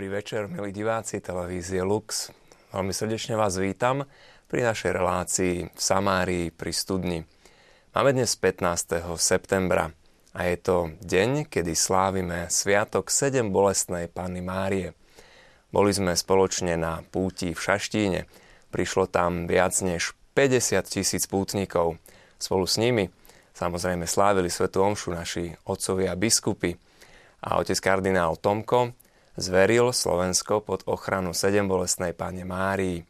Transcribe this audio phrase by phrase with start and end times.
[0.00, 2.32] Dobrý večer, milí diváci televízie Lux.
[2.72, 4.08] Veľmi srdečne vás vítam
[4.48, 7.20] pri našej relácii v Samárii pri studni.
[7.92, 8.96] Máme dnes 15.
[9.20, 9.92] septembra
[10.32, 14.96] a je to deň, kedy slávime Sviatok 7 bolestnej Panny Márie.
[15.68, 18.24] Boli sme spoločne na púti v Šaštíne.
[18.72, 22.00] Prišlo tam viac než 50 tisíc pútnikov.
[22.40, 23.12] Spolu s nimi
[23.52, 26.72] samozrejme slávili Svetu Omšu naši otcovia biskupy
[27.44, 28.96] a otec kardinál Tomko
[29.40, 33.00] zveril Slovensko pod ochranu sedembolestnej Pane Márii.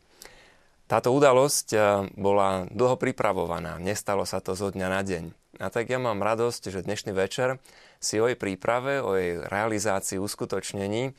[0.87, 1.83] Táto udalosť eh,
[2.15, 5.25] bola dlho pripravovaná, nestalo sa to zo dňa na deň.
[5.61, 7.59] A tak ja mám radosť, že dnešný večer
[8.01, 11.13] si o jej príprave, o jej realizácii, uskutočnení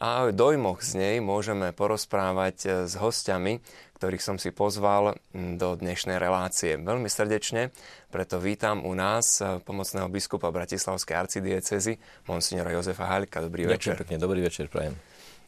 [0.00, 3.60] a o dojmoch z nej môžeme porozprávať eh, s hostiami,
[4.04, 6.76] ktorých som si pozval hm, do dnešnej relácie.
[6.76, 7.72] Veľmi srdečne
[8.12, 11.96] preto vítam u nás eh, pomocného biskupa Bratislavskej arcidiecezy,
[12.28, 13.40] monsignora Jozefa Halika.
[13.40, 13.94] Dobrý Ďakujem večer.
[13.96, 14.92] Pekne, dobrý večer, prajem.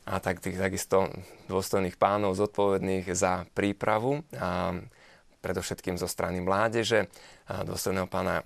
[0.08, 1.12] A tak tých takisto
[1.52, 4.72] dôstojných pánov zodpovedných za prípravu, a
[5.44, 7.12] predovšetkým zo strany mládeže,
[7.44, 8.40] dôstojného pána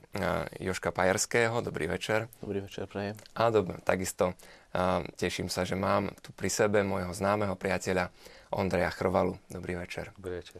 [0.59, 1.63] Joška Pajerského.
[1.63, 2.27] Dobrý večer.
[2.43, 3.15] Dobrý večer, prajem.
[3.39, 4.35] A dob- takisto
[4.71, 8.11] a teším sa, že mám tu pri sebe môjho známeho priateľa
[8.51, 9.39] Ondreja Chrvalu.
[9.47, 10.11] Dobrý večer.
[10.19, 10.59] Dobrý večer.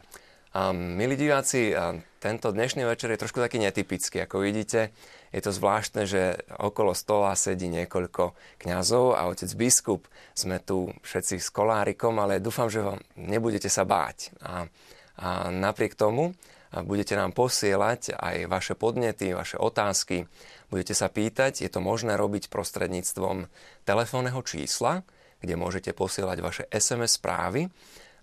[0.51, 1.75] A, milí diváci,
[2.23, 4.23] tento dnešný večer je trošku taký netypický.
[4.23, 4.95] Ako vidíte,
[5.31, 10.07] je to zvláštne, že okolo stola sedí niekoľko kňazov a otec biskup.
[10.31, 14.31] Sme tu všetci s kolárikom, ale dúfam, že vám nebudete sa báť.
[14.39, 14.71] A,
[15.19, 16.31] a napriek tomu
[16.71, 20.31] budete nám posielať aj vaše podnety, vaše otázky.
[20.71, 23.51] Budete sa pýtať, je to možné robiť prostredníctvom
[23.83, 25.03] telefónneho čísla,
[25.41, 27.67] kde môžete posielať vaše SMS správy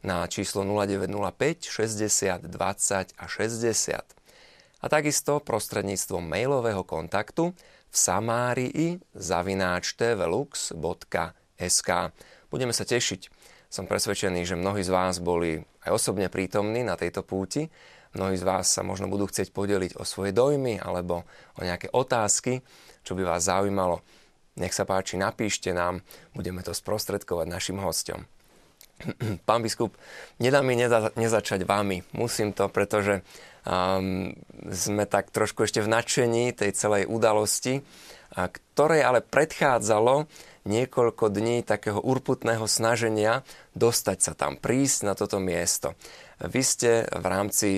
[0.07, 4.19] na číslo 0905 60 20 a 60.
[4.79, 7.51] A takisto prostredníctvom mailového kontaktu
[7.91, 11.91] v samárii zavináč tvlux.sk.
[12.47, 13.21] Budeme sa tešiť.
[13.69, 17.69] Som presvedčený, že mnohí z vás boli aj osobne prítomní na tejto púti.
[18.17, 21.29] Mnohí z vás sa možno budú chcieť podeliť o svoje dojmy alebo
[21.59, 22.65] o nejaké otázky,
[23.05, 24.01] čo by vás zaujímalo.
[24.59, 26.03] Nech sa páči, napíšte nám,
[26.35, 28.27] budeme to sprostredkovať našim hostom.
[29.49, 29.95] Pán biskup,
[30.43, 32.03] nedá mi neza, nezačať vami.
[32.19, 33.23] Musím to, pretože
[33.63, 34.35] um,
[34.67, 37.87] sme tak trošku ešte v nadšení tej celej udalosti,
[38.37, 40.29] a ktorej ale predchádzalo
[40.69, 43.41] niekoľko dní takého urputného snaženia
[43.73, 45.97] dostať sa tam, prísť na toto miesto.
[46.45, 47.69] Vy ste v rámci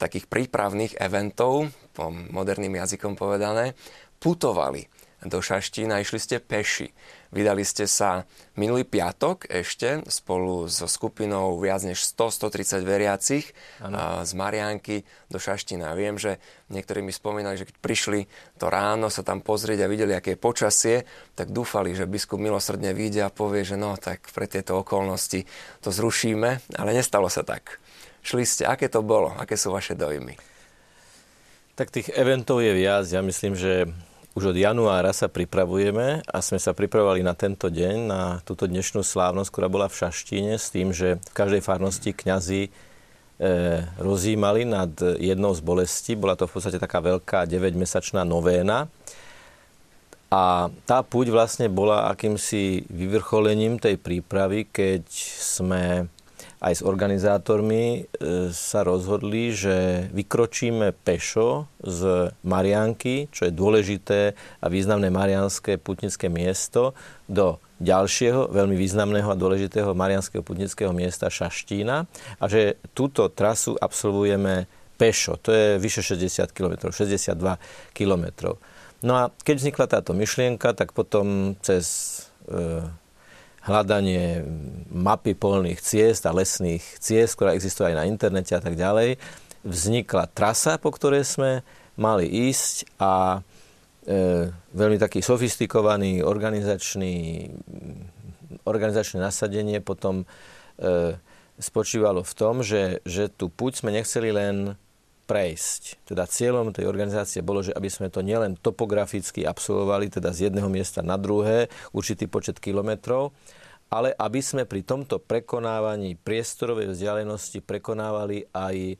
[0.00, 3.76] takých prípravných eventov, po moderným jazykom povedané,
[4.22, 4.86] putovali
[5.26, 6.94] do Šaštína, išli ste peši.
[7.28, 8.24] Vydali ste sa
[8.56, 13.44] minulý piatok ešte spolu so skupinou viac než 100-130 veriacich
[13.82, 14.24] ano.
[14.24, 14.96] z Marianky
[15.28, 15.92] do Šaština.
[15.98, 16.40] Viem, že
[16.72, 18.20] niektorí mi spomínali, že keď prišli
[18.56, 20.96] to ráno sa tam pozrieť a videli, aké je počasie,
[21.34, 25.44] tak dúfali, že biskup milosrdne vyjde a povie, že no, tak pre tieto okolnosti
[25.84, 27.82] to zrušíme, ale nestalo sa tak.
[28.22, 30.38] Šli ste, aké to bolo, aké sú vaše dojmy?
[31.76, 33.06] Tak tých eventov je viac.
[33.06, 33.86] Ja myslím, že
[34.38, 39.02] už od januára sa pripravujeme a sme sa pripravovali na tento deň, na túto dnešnú
[39.02, 42.70] slávnosť, ktorá bola v Šaštíne, s tým, že v každej farnosti kňazi e,
[43.98, 46.14] rozímali nad jednou z bolesti.
[46.14, 48.86] Bola to v podstate taká veľká 9-mesačná novéna.
[50.30, 55.02] A tá púť vlastne bola akýmsi vyvrcholením tej prípravy, keď
[55.42, 56.06] sme
[56.58, 64.66] aj s organizátormi e, sa rozhodli, že vykročíme pešo z Marianky, čo je dôležité a
[64.66, 66.98] významné marianské putnické miesto,
[67.30, 72.10] do ďalšieho veľmi významného a dôležitého marianského putnického miesta Šaštína
[72.42, 74.66] a že túto trasu absolvujeme
[74.98, 75.38] pešo.
[75.46, 77.38] To je vyše 60 km, 62
[77.94, 78.58] km.
[79.06, 81.86] No a keď vznikla táto myšlienka, tak potom cez
[82.50, 82.82] e,
[83.68, 84.42] hľadanie
[84.88, 89.20] mapy polných ciest a lesných ciest, ktorá existuje aj na internete a tak ďalej,
[89.62, 91.60] vznikla trasa, po ktorej sme
[92.00, 93.44] mali ísť a
[94.08, 97.46] e, veľmi taký sofistikovaný organizačný,
[98.64, 100.26] organizačné nasadenie potom e,
[101.58, 104.78] spočívalo v tom, že, že tú puť sme nechceli len
[105.28, 106.08] prejsť.
[106.08, 110.72] Teda cieľom tej organizácie bolo, že aby sme to nielen topograficky absolvovali, teda z jedného
[110.72, 113.36] miesta na druhé, určitý počet kilometrov,
[113.92, 118.96] ale aby sme pri tomto prekonávaní priestorovej vzdialenosti prekonávali aj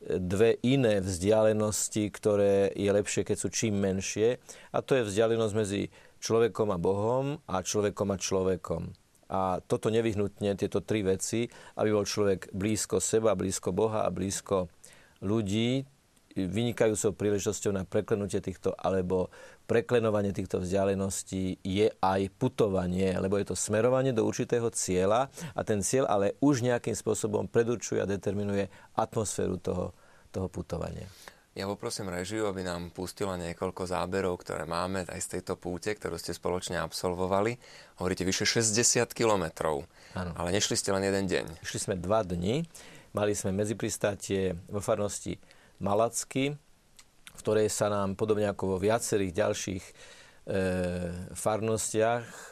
[0.00, 4.40] dve iné vzdialenosti, ktoré je lepšie, keď sú čím menšie.
[4.72, 5.92] A to je vzdialenosť medzi
[6.24, 8.82] človekom a Bohom a človekom a človekom.
[9.30, 11.46] A toto nevyhnutne, tieto tri veci,
[11.78, 14.72] aby bol človek blízko seba, blízko Boha a blízko
[15.20, 15.84] ľudí,
[16.34, 19.34] vynikajúcou príležitosťou na preklenutie týchto alebo
[19.66, 25.82] preklenovanie týchto vzdialeností je aj putovanie, lebo je to smerovanie do určitého cieľa a ten
[25.82, 29.90] cieľ ale už nejakým spôsobom predurčuje a determinuje atmosféru toho,
[30.30, 31.06] toho putovania.
[31.50, 36.14] Ja poprosím režiu, aby nám pustila niekoľko záberov, ktoré máme aj z tejto púte, ktorú
[36.14, 37.58] ste spoločne absolvovali.
[37.98, 39.82] Hovoríte vyše 60 kilometrov,
[40.14, 41.58] ale nešli ste len jeden deň.
[41.66, 42.62] Išli sme dva dni.
[43.10, 45.34] Mali sme medzipristátie vo farnosti
[45.82, 46.54] Malacky,
[47.34, 49.92] v ktorej sa nám podobne ako vo viacerých ďalších e,
[51.34, 52.42] farnostiach e,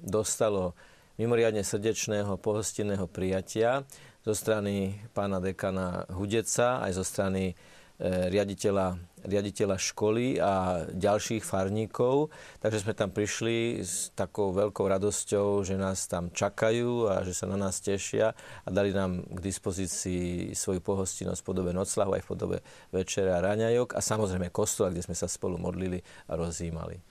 [0.00, 0.72] dostalo
[1.20, 3.84] mimoriadne srdečného pohostinného prijatia
[4.24, 7.52] zo strany pána dekana Hudeca, aj zo strany
[7.98, 8.94] riaditeľa,
[9.26, 12.30] riaditeľa školy a ďalších farníkov.
[12.62, 17.50] Takže sme tam prišli s takou veľkou radosťou, že nás tam čakajú a že sa
[17.50, 22.30] na nás tešia a dali nám k dispozícii svoju pohostinnosť v podobe noclahu aj v
[22.30, 22.58] podobe
[22.94, 25.98] večera a raňajok a samozrejme kostola, kde sme sa spolu modlili
[26.30, 27.02] a rozjímali.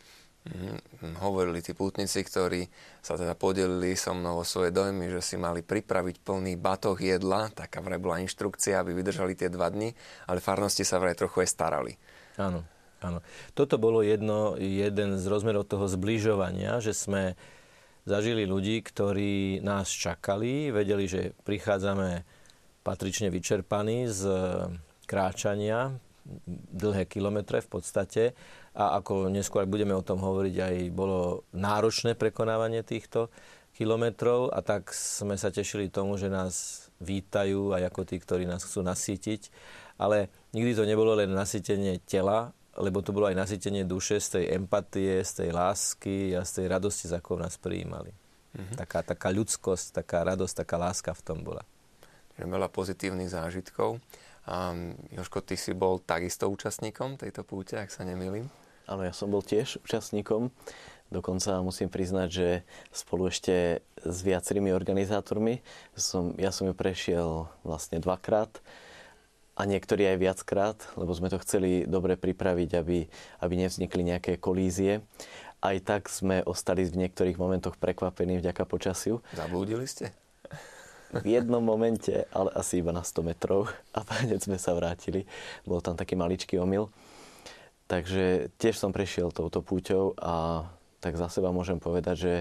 [0.47, 2.71] Mm, hovorili tí pútnici, ktorí
[3.03, 7.51] sa teda podelili so mnou o svoje dojmy, že si mali pripraviť plný batoh jedla,
[7.51, 9.91] taká vraj bola inštrukcia, aby vydržali tie dva dni,
[10.31, 11.93] ale farnosti sa vraj trochu aj starali.
[12.39, 12.63] Áno,
[13.03, 13.19] áno.
[13.51, 17.35] Toto bolo jedno, jeden z rozmerov toho zbližovania, že sme
[18.07, 22.23] zažili ľudí, ktorí nás čakali, vedeli, že prichádzame
[22.87, 24.21] patrične vyčerpaní z
[25.03, 25.99] kráčania,
[26.71, 28.23] dlhé kilometre v podstate
[28.77, 33.33] a ako neskôr budeme o tom hovoriť, aj bolo náročné prekonávanie týchto
[33.73, 38.61] kilometrov a tak sme sa tešili tomu, že nás vítajú aj ako tí, ktorí nás
[38.61, 39.49] chcú nasýtiť.
[39.97, 44.45] Ale nikdy to nebolo len nasytenie tela, lebo to bolo aj nasytenie duše z tej
[44.61, 48.13] empatie, z tej lásky a z tej radosti, za akou nás prijímali.
[48.53, 48.77] Mm-hmm.
[48.77, 51.65] Taká, taká ľudskosť, taká radosť, taká láska v tom bola.
[52.37, 53.97] Veľa pozitívnych zážitkov.
[54.45, 58.45] Um, Joško, ty si bol takisto účastníkom tejto púte, ak sa nemýlim?
[58.87, 60.47] Áno, ja som bol tiež účastníkom.
[61.11, 62.47] Dokonca musím priznať, že
[62.91, 65.63] spolu ešte s viacerými organizátormi,
[65.95, 68.51] som, ja som ju prešiel vlastne dvakrát
[69.55, 73.07] a niektorí aj viackrát, lebo sme to chceli dobre pripraviť, aby,
[73.39, 75.01] aby nevznikli nejaké kolízie.
[75.63, 79.23] Aj tak sme ostali v niektorých momentoch prekvapení vďaka počasiu.
[79.33, 80.13] Zablúdili ste?
[81.09, 85.23] V jednom momente, ale asi iba na 100 metrov a hneď sme sa vrátili.
[85.63, 86.91] Bol tam taký maličký omyl.
[87.87, 90.67] Takže tiež som prešiel touto púťou a
[90.99, 92.35] tak za seba môžem povedať, že,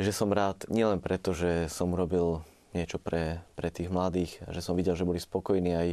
[0.00, 2.40] že som rád nielen preto, že som robil
[2.72, 5.88] niečo pre, pre tých mladých, že som videl, že boli spokojní aj,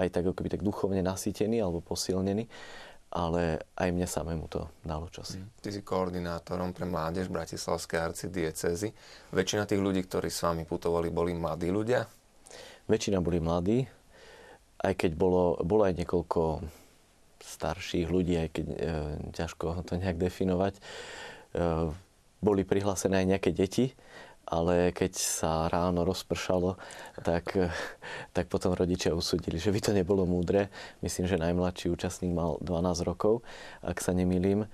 [0.00, 2.48] aj tak, ako tak duchovne nasýtení alebo posilnení,
[3.12, 5.40] ale aj mne samému to dalo čosi.
[5.40, 5.48] Mm.
[5.60, 8.92] Ty si koordinátorom pre mládež Bratislavskej arcidiecezy.
[9.32, 12.04] Väčšina tých ľudí, ktorí s vami putovali, boli mladí ľudia?
[12.86, 13.78] Väčšina boli mladí,
[14.84, 16.40] aj keď bolo, bolo aj niekoľko
[17.46, 18.76] starších ľudí, aj keď e,
[19.38, 20.74] ťažko to nejak definovať.
[20.76, 20.80] E,
[22.42, 23.94] boli prihlásené aj nejaké deti,
[24.46, 26.78] ale keď sa ráno rozpršalo,
[27.22, 27.70] tak, e,
[28.36, 30.70] tak potom rodičia usúdili, že by to nebolo múdre.
[31.02, 33.46] Myslím, že najmladší účastník mal 12 rokov,
[33.82, 34.66] ak sa nemýlim.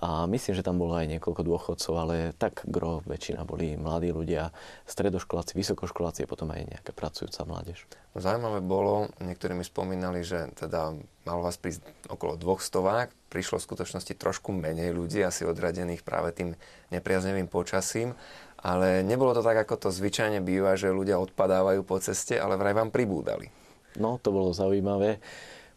[0.00, 4.48] A myslím, že tam bolo aj niekoľko dôchodcov, ale tak gro väčšina boli mladí ľudia,
[4.88, 7.84] stredoškoláci, vysokoškoláci a potom aj nejaká pracujúca mládež.
[8.16, 10.96] Zaujímavé bolo, niektorí mi spomínali, že teda
[11.28, 16.32] malo vás prísť okolo dvoch stovák, prišlo v skutočnosti trošku menej ľudí, asi odradených práve
[16.32, 16.56] tým
[16.88, 18.16] nepriaznevým počasím,
[18.56, 22.72] ale nebolo to tak, ako to zvyčajne býva, že ľudia odpadávajú po ceste, ale vraj
[22.72, 23.52] vám pribúdali.
[24.00, 25.20] No, to bolo zaujímavé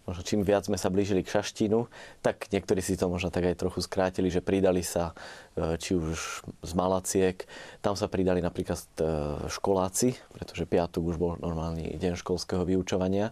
[0.04, 1.88] možno čím viac sme sa blížili k Šaštínu,
[2.20, 5.16] tak niektorí si to možno tak aj trochu skrátili, že pridali sa
[5.56, 7.48] e, či už z Malaciek,
[7.80, 9.04] tam sa pridali napríklad e,
[9.48, 13.32] školáci, pretože piatok už bol normálny deň školského vyučovania,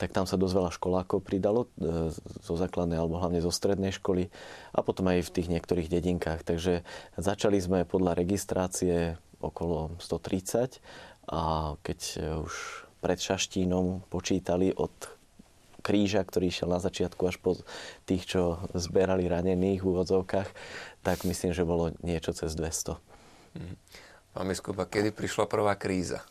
[0.00, 4.32] tak tam sa dosť veľa školákov pridalo e, zo základnej alebo hlavne zo strednej školy
[4.72, 6.48] a potom aj v tých niektorých dedinkách.
[6.48, 6.80] Takže
[7.20, 10.80] začali sme podľa registrácie okolo 130
[11.28, 12.00] a keď
[12.40, 12.52] už
[13.04, 15.15] pred Šaštínom počítali od
[15.86, 17.54] kríža, ktorý išiel na začiatku až po
[18.10, 20.50] tých, čo zberali ranených v úvodzovkách,
[21.06, 22.98] tak myslím, že bolo niečo cez 200.
[23.54, 23.78] Mm.
[24.34, 26.26] Pán biskup, kedy prišla prvá kríza?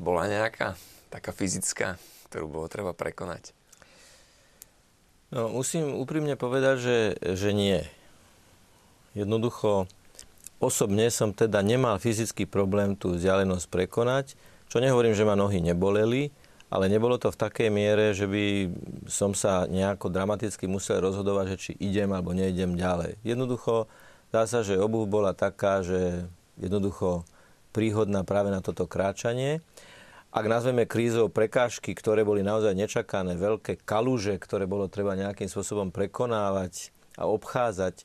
[0.00, 0.80] Bola nejaká
[1.12, 2.00] taká fyzická,
[2.32, 3.52] ktorú bolo treba prekonať?
[5.28, 6.98] No, musím úprimne povedať, že,
[7.36, 7.84] že nie.
[9.12, 9.84] Jednoducho,
[10.56, 14.40] osobne som teda nemal fyzický problém tú vzdialenosť prekonať,
[14.72, 16.32] čo nehovorím, že ma nohy neboleli,
[16.68, 18.68] ale nebolo to v takej miere, že by
[19.08, 23.16] som sa nejako dramaticky musel rozhodovať, že či idem alebo neidem ďalej.
[23.24, 23.88] Jednoducho,
[24.28, 26.28] dá sa, že obuv bola taká, že
[26.60, 27.24] jednoducho
[27.72, 29.64] príhodná práve na toto kráčanie.
[30.28, 35.88] ak nazveme krízou prekážky, ktoré boli naozaj nečakané, veľké kaluže, ktoré bolo treba nejakým spôsobom
[35.88, 38.04] prekonávať a obchádzať,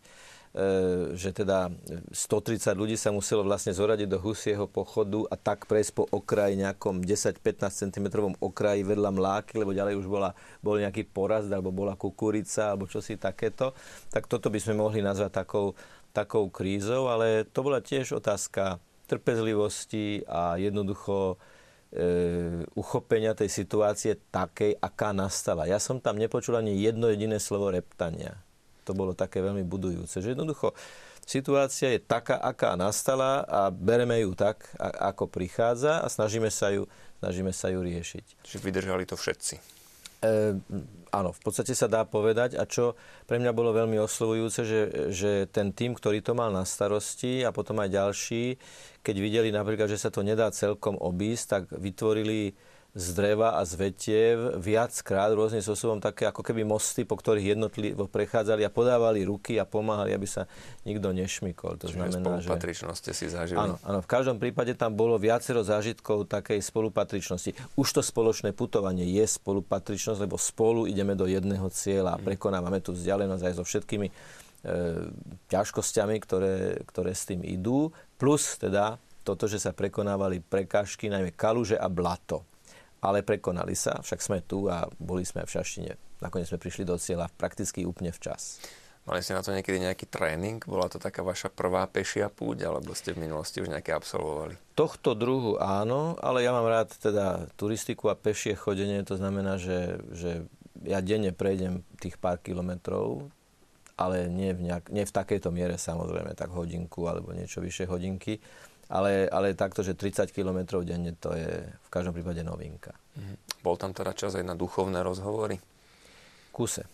[1.18, 1.74] že teda
[2.14, 7.02] 130 ľudí sa muselo vlastne zoradiť do husieho pochodu a tak prejsť po okraji nejakom
[7.02, 12.70] 10-15 cm okraji vedľa mláky, lebo ďalej už bola, bol nejaký porast alebo bola kukurica
[12.70, 13.74] alebo čosi takéto,
[14.14, 15.74] tak toto by sme mohli nazvať takou,
[16.14, 18.78] takou krízou, ale to bola tiež otázka
[19.10, 21.42] trpezlivosti a jednoducho
[21.90, 25.66] e, uchopenia tej situácie takej, aká nastala.
[25.66, 28.38] Ja som tam nepočul ani jedno jediné slovo reptania
[28.84, 30.20] to bolo také veľmi budujúce.
[30.20, 30.76] Že jednoducho
[31.24, 36.86] situácia je taká, aká nastala a bereme ju tak, ako prichádza a snažíme sa ju,
[37.24, 38.26] snažíme sa ju riešiť.
[38.44, 39.56] Čiže vydržali to všetci.
[40.24, 40.56] E,
[41.12, 42.96] áno, v podstate sa dá povedať a čo
[43.28, 47.52] pre mňa bolo veľmi oslovujúce, že, že ten tým, ktorý to mal na starosti a
[47.52, 48.56] potom aj ďalší,
[49.04, 52.56] keď videli napríklad, že sa to nedá celkom obísť, tak vytvorili
[52.94, 58.06] z dreva a z vetiev viackrát rôznym spôsobom také ako keby mosty, po ktorých jednotlivo
[58.06, 60.46] prechádzali a podávali ruky a pomáhali, aby sa
[60.86, 61.82] nikto nešmykol.
[61.82, 62.54] To Čiže znamená, že...
[62.94, 63.58] ste si zažili.
[63.58, 67.58] Áno, áno, v každom prípade tam bolo viacero zážitkov takej spolupatričnosti.
[67.74, 72.30] Už to spoločné putovanie je spolupatričnosť, lebo spolu ideme do jedného cieľa a mhm.
[72.30, 74.14] prekonávame tú vzdialenosť aj so všetkými e,
[75.50, 77.90] ťažkosťami, ktoré, ktoré s tým idú.
[78.22, 82.53] Plus teda toto, že sa prekonávali prekážky, najmä kaluže a blato
[83.04, 85.94] ale prekonali sa, však sme tu a boli sme v Šaštine.
[86.24, 88.64] Nakoniec sme prišli do cieľa prakticky úplne včas.
[89.04, 90.64] Mali ste na to niekedy nejaký tréning?
[90.64, 94.56] Bola to taká vaša prvá pešia púť, alebo ste v minulosti už nejaké absolvovali?
[94.80, 100.00] Tohto druhu áno, ale ja mám rád teda turistiku a pešie chodenie, to znamená, že,
[100.16, 100.48] že
[100.88, 103.28] ja denne prejdem tých pár kilometrov,
[104.00, 108.40] ale nie v, nejak, nie v takejto miere samozrejme, tak hodinku alebo niečo vyššie hodinky
[108.94, 112.94] ale, ale takto, že 30 km denne, to je v každom prípade novinka.
[113.18, 113.42] Mm.
[113.66, 115.58] Bol tam teda čas aj na duchovné rozhovory?
[116.54, 116.86] Kuse.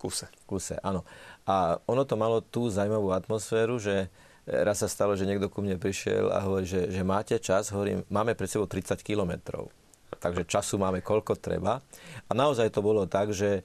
[0.00, 0.32] Kuse.
[0.48, 1.04] Kuse, áno.
[1.44, 4.08] A ono to malo tú zaujímavú atmosféru, že
[4.48, 8.00] raz sa stalo, že niekto ku mne prišiel a hovorí, že, že máte čas, hovorím,
[8.08, 9.68] máme pred sebou 30 kilometrov.
[10.18, 11.84] Takže času máme koľko treba.
[12.26, 13.60] A naozaj to bolo tak, že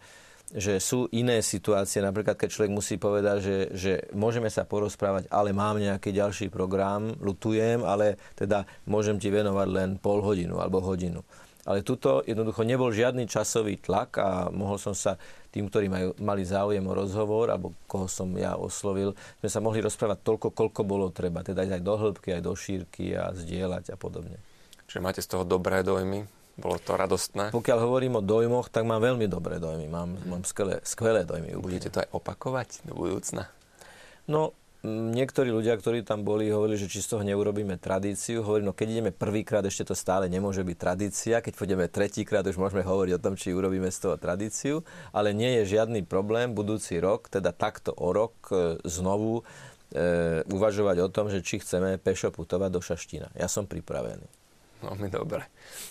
[0.48, 5.52] že sú iné situácie, napríklad keď človek musí povedať, že, že môžeme sa porozprávať, ale
[5.52, 11.20] mám nejaký ďalší program, lutujem, ale teda môžem ti venovať len pol hodinu alebo hodinu.
[11.68, 15.20] Ale tuto jednoducho nebol žiadny časový tlak a mohol som sa
[15.52, 19.12] tým, ktorí majú, mali záujem o rozhovor, alebo koho som ja oslovil,
[19.44, 21.44] sme sa mohli rozprávať toľko, koľko bolo treba.
[21.44, 24.40] Teda aj do hĺbky, aj do šírky a zdieľať a podobne.
[24.88, 26.37] Čiže máte z toho dobré dojmy?
[26.58, 27.54] Bolo to radostné?
[27.54, 29.86] Pokiaľ hovorím o dojmoch, tak mám veľmi dobré dojmy.
[29.86, 31.54] Mám, mám skvelé, skvelé dojmy.
[31.62, 33.46] Budete to aj opakovať do budúcna?
[34.26, 38.42] No, niektorí ľudia, ktorí tam boli, hovorili, že či z toho neurobíme tradíciu.
[38.42, 41.46] Hovorím, no keď ideme prvýkrát, ešte to stále nemôže byť tradícia.
[41.46, 44.82] Keď pôjdeme tretíkrát, už môžeme hovoriť o tom, či urobíme z toho tradíciu.
[45.14, 49.46] Ale nie je žiadny problém budúci rok, teda takto o rok e, znovu
[49.94, 53.30] e, uvažovať o tom, že či chceme pešo putovať do Šaštína.
[53.38, 54.37] Ja som pripravený.
[54.78, 55.42] Veľmi dobre.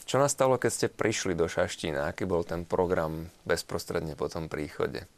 [0.07, 2.07] Čo nastalo, keď ste prišli do Šaštína?
[2.07, 5.11] Aký bol ten program bezprostredne po tom príchode?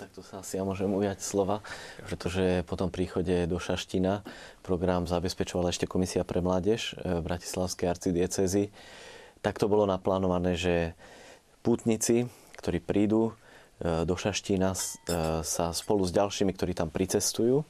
[0.00, 1.60] Tak to sa asi ja môžem ujať slova,
[2.08, 4.24] pretože po tom príchode do Šaština
[4.64, 8.72] program zabezpečovala ešte Komisia pre mládež v Bratislavskej arcidiecezy.
[9.44, 10.96] Tak to bolo naplánované, že
[11.60, 12.26] pútnici,
[12.58, 14.78] ktorí prídu e, do Šaštína, e,
[15.44, 17.62] sa spolu s ďalšími, ktorí tam pricestujú,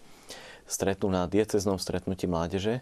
[0.65, 2.81] stretnú na dieceznom stretnutí mládeže,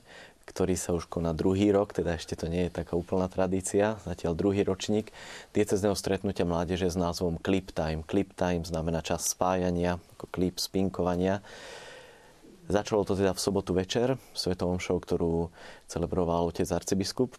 [0.51, 4.35] ktorý sa už koná druhý rok, teda ešte to nie je taká úplná tradícia, zatiaľ
[4.35, 5.15] druhý ročník
[5.55, 8.03] diecezného stretnutia mládeže s názvom Clip Time.
[8.03, 11.39] Clip Time znamená čas spájania, ako klip spinkovania.
[12.67, 15.55] Začalo to teda v sobotu večer, v svetovom show, ktorú
[15.87, 17.39] celebroval otec arcibiskup.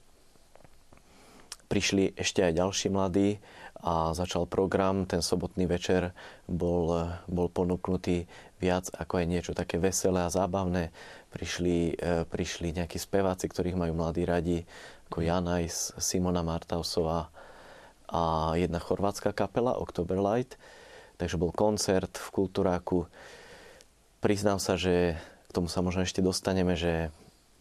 [1.68, 3.40] Prišli ešte aj ďalší mladí
[3.80, 5.08] a začal program.
[5.08, 6.12] Ten sobotný večer
[6.52, 8.28] bol, bol ponúknutý
[8.60, 10.92] viac ako aj niečo také veselé a zábavné
[11.32, 14.58] prišli, e, prišli nejakí speváci, ktorých majú mladí radi,
[15.12, 17.32] ako Janajs, Simona Martausová
[18.12, 20.60] a jedna chorvátska kapela, Octoberlight.
[21.16, 23.08] Takže bol koncert v Kultúráku.
[24.20, 25.16] Priznám sa, že
[25.48, 27.12] k tomu sa možno ešte dostaneme, že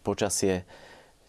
[0.03, 0.67] počasie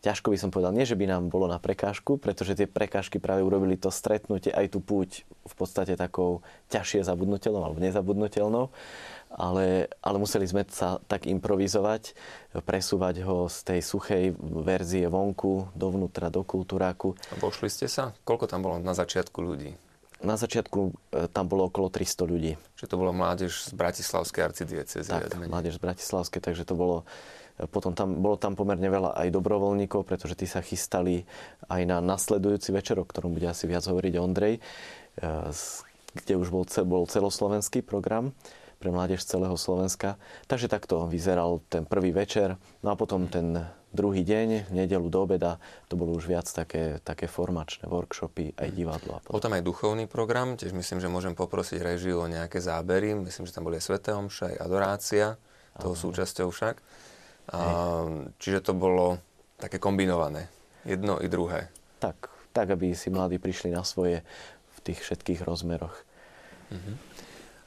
[0.01, 3.45] ťažko by som povedal, nie že by nám bolo na prekážku, pretože tie prekážky práve
[3.45, 6.41] urobili to stretnutie, aj tú púť v podstate takou
[6.73, 8.73] ťažšie zabudnutelnou alebo nezabudnutelnou
[9.31, 12.15] ale, ale museli sme sa tak improvizovať,
[12.67, 17.15] presúvať ho z tej suchej verzie vonku, dovnútra, do kultúráku.
[17.31, 18.11] A vošli ste sa?
[18.27, 19.71] Koľko tam bolo na začiatku ľudí?
[20.21, 20.79] Na začiatku
[21.09, 22.53] e, tam bolo okolo 300 ľudí.
[22.77, 25.09] Čiže to bolo mládež z Bratislavskej arcidiecezy.
[25.09, 27.09] Tak, mládež z Bratislavskej, takže to bolo
[27.69, 31.27] Potom tam, bolo tam pomerne veľa aj dobrovoľníkov, pretože tí sa chystali
[31.69, 34.61] aj na nasledujúci večer, o ktorom bude asi viac hovoriť Ondrej, e,
[36.17, 38.33] kde už bol, bol celoslovenský program
[38.81, 40.17] pre mládež celého Slovenska.
[40.49, 42.57] Takže takto vyzeral ten prvý večer.
[42.81, 43.61] No a potom ten
[43.93, 48.69] druhý deň, v nedelu do obeda, to bolo už viac také, také formačné workshopy, aj
[48.73, 49.21] divadlo.
[49.21, 53.13] A Bol tam aj duchovný program, tiež myslím, že môžem poprosiť režiu o nejaké zábery.
[53.13, 55.25] Myslím, že tam boli aj Svete Omša, aj adorácia,
[55.77, 56.01] toho Aha.
[56.01, 56.75] súčasťou však.
[57.51, 58.07] A,
[58.39, 59.19] čiže to bolo
[59.59, 60.47] také kombinované.
[60.87, 61.69] Jedno i druhé.
[61.99, 64.23] Tak, tak, aby si mladí prišli na svoje
[64.73, 65.93] v tých všetkých rozmeroch.
[66.71, 66.93] Mhm.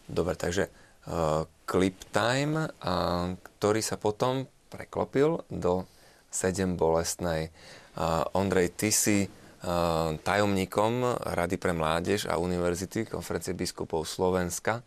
[0.04, 0.68] Dobre, takže
[1.08, 5.88] uh, Clip Time, uh, ktorý sa potom preklopil do
[6.28, 7.48] 7 bolestnej.
[7.94, 14.84] Uh, Ondrej, ty si uh, tajomníkom Rady pre mládež a univerzity konferencie biskupov Slovenska.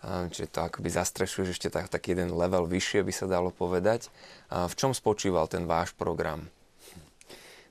[0.00, 4.08] Čiže to akoby zastrešuješ ešte tak, taký jeden level vyššie, by sa dalo povedať.
[4.48, 6.48] V čom spočíval ten váš program?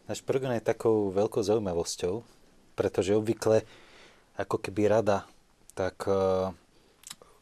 [0.06, 2.22] Náš program je takou veľkou zaujímavosťou,
[2.78, 3.66] pretože obvykle
[4.38, 5.26] ako keby rada
[5.74, 6.54] tak uh,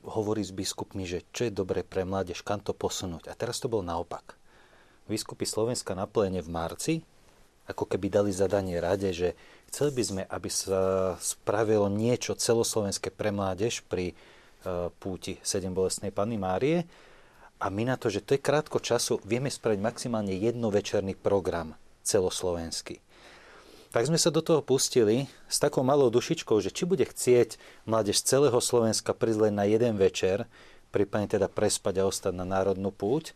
[0.04, 3.32] hovorí s biskupmi, že čo je dobre pre mládež, kam to posunúť.
[3.32, 4.36] A teraz to bol naopak.
[5.08, 6.94] Biskupy Slovenska na pléne v marci
[7.68, 9.36] ako keby dali zadanie rade, že
[9.68, 10.82] chceli by sme, aby sa
[11.20, 14.16] spravilo niečo celoslovenské pre mládež pri
[15.02, 16.88] púti 7 bolestnej Panny Márie.
[17.58, 21.74] A my na to, že to je krátko času, vieme spraviť maximálne jednovečerný program
[22.06, 23.02] celoslovenský
[23.98, 27.58] tak sme sa do toho pustili s takou malou dušičkou, že či bude chcieť
[27.90, 30.46] mládež z celého Slovenska prísť len na jeden večer,
[30.92, 33.32] prípadne teda prespať a ostať na národnú púť.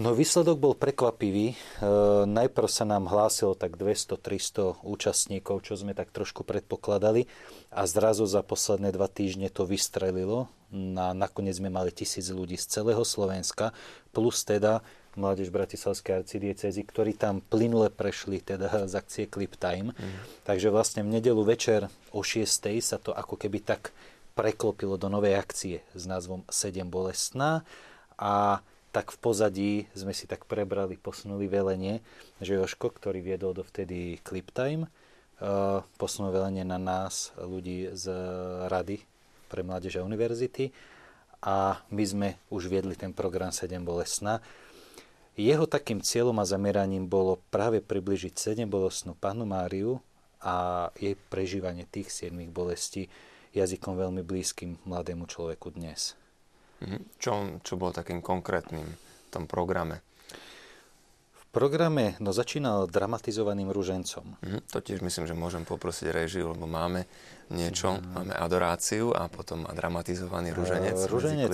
[0.00, 1.52] No výsledok bol prekvapivý.
[1.52, 1.56] E,
[2.24, 7.28] najprv sa nám hlásilo tak 200-300 účastníkov, čo sme tak trošku predpokladali
[7.68, 10.48] a zrazu za posledné dva týždne to vystrelilo.
[10.72, 13.76] Na, nakoniec sme mali tisíc ľudí z celého Slovenska,
[14.16, 14.80] plus teda
[15.12, 19.92] mládež Bratislavskej arcidiecezy, ktorí tam plynule prešli teda z akcie Clip Time.
[19.92, 20.16] Mm.
[20.48, 22.48] Takže vlastne v nedelu večer o 6.
[22.80, 23.92] sa to ako keby tak
[24.32, 27.68] preklopilo do novej akcie s názvom 7 bolestná
[28.16, 32.04] a tak v pozadí sme si tak prebrali, posunuli velenie,
[32.38, 38.12] že Joško, ktorý viedol dovtedy Clip Time, uh, posunul velenie na nás, ľudí z
[38.68, 39.00] Rady
[39.48, 40.70] pre mládež a univerzity
[41.42, 44.38] a my sme už viedli ten program 7 bolestná
[45.32, 49.96] jeho takým cieľom a zameraním bolo práve približiť sedembolostnú panu Máriu
[50.44, 53.08] a jej prežívanie tých siedmých bolestí
[53.56, 56.20] jazykom veľmi blízkym mladému človeku dnes.
[57.18, 60.02] Čo, čo bolo takým konkrétnym v tom programe?
[61.52, 64.24] programe no, začínal dramatizovaným ružencom.
[64.40, 67.04] Mm, to tiež myslím, že môžem poprosiť režiu, lebo máme
[67.52, 68.02] niečo, mm.
[68.16, 70.96] máme adoráciu a potom dramatizovaný ruženec.
[70.96, 71.52] Uh, ruženec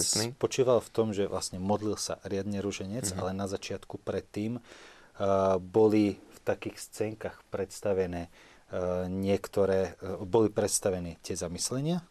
[0.78, 3.18] v tom, že vlastne modlil sa riadne ruženec, mm-hmm.
[3.20, 11.18] ale na začiatku predtým uh, boli v takých scénkach predstavené uh, niektoré, uh, boli predstavené
[11.26, 12.06] tie zamyslenia,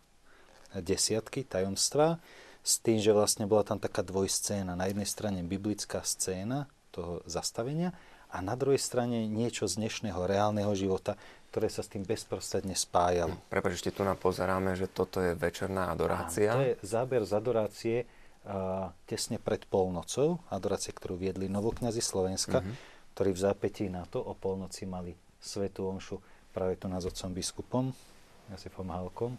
[0.76, 2.20] desiatky, tajomstva,
[2.68, 4.76] s tým, že vlastne bola tam taká dvojscéna.
[4.76, 7.96] Na jednej strane biblická scéna, toho zastavenia
[8.34, 11.16] a na druhej strane niečo z dnešného reálneho života,
[11.54, 13.38] ktoré sa s tým bezprostredne spájalo.
[13.38, 16.52] Hm, Prepač, ešte tu nám pozeráme, že toto je večerná adorácia.
[16.52, 22.60] A to je záber z adorácie uh, tesne pred polnocou, adorácie, ktorú viedli novokňazi Slovenska,
[22.60, 23.16] mm-hmm.
[23.16, 26.20] ktorí v zápätí na to o polnoci mali svetú omšu
[26.52, 27.86] práve tu nás otcom biskupom,
[28.50, 29.38] Josifom Halkom.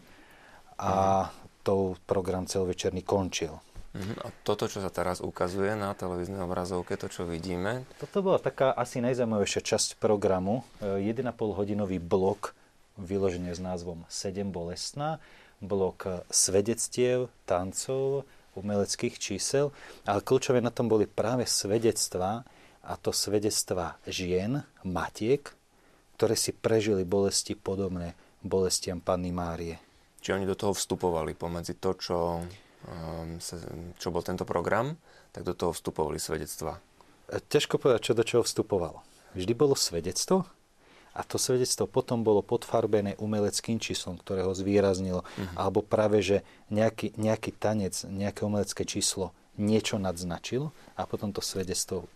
[0.78, 1.47] A mm-hmm.
[1.62, 3.58] Tou program celovečerný končil.
[3.96, 4.16] Uh-huh.
[4.24, 7.88] A toto, čo sa teraz ukazuje na televíznej obrazovke, to, čo vidíme?
[7.96, 10.62] Toto bola taká asi najzaujímavejšia časť programu.
[10.84, 12.52] 1,5 e, hodinový blok
[13.00, 15.18] vyložený s názvom 7 bolestná.
[15.58, 19.74] Blok svedectiev, tancov, umeleckých čísel.
[20.06, 22.46] Ale kľúčové na tom boli práve svedectvá,
[22.88, 25.44] a to svedectvá žien, matiek,
[26.16, 29.87] ktoré si prežili bolesti podobné bolestiam Panny Márie.
[30.28, 32.44] Či oni do toho vstupovali pomedzi to, čo
[32.86, 33.42] Ehm,
[33.98, 34.94] čo bol tento program,
[35.34, 36.78] tak do toho vstupovali svedectva.
[37.28, 39.02] Ťažko povedať, čo do čoho vstupovalo.
[39.34, 40.46] Vždy bolo svedectvo
[41.12, 45.26] a to svedectvo potom bolo podfarbené umeleckým číslom, ktoré ho zvýraznilo.
[45.26, 45.54] Uh-huh.
[45.58, 52.06] Alebo práve, že nejaký, nejaký tanec, nejaké umelecké číslo niečo nadznačil a potom to svedectvo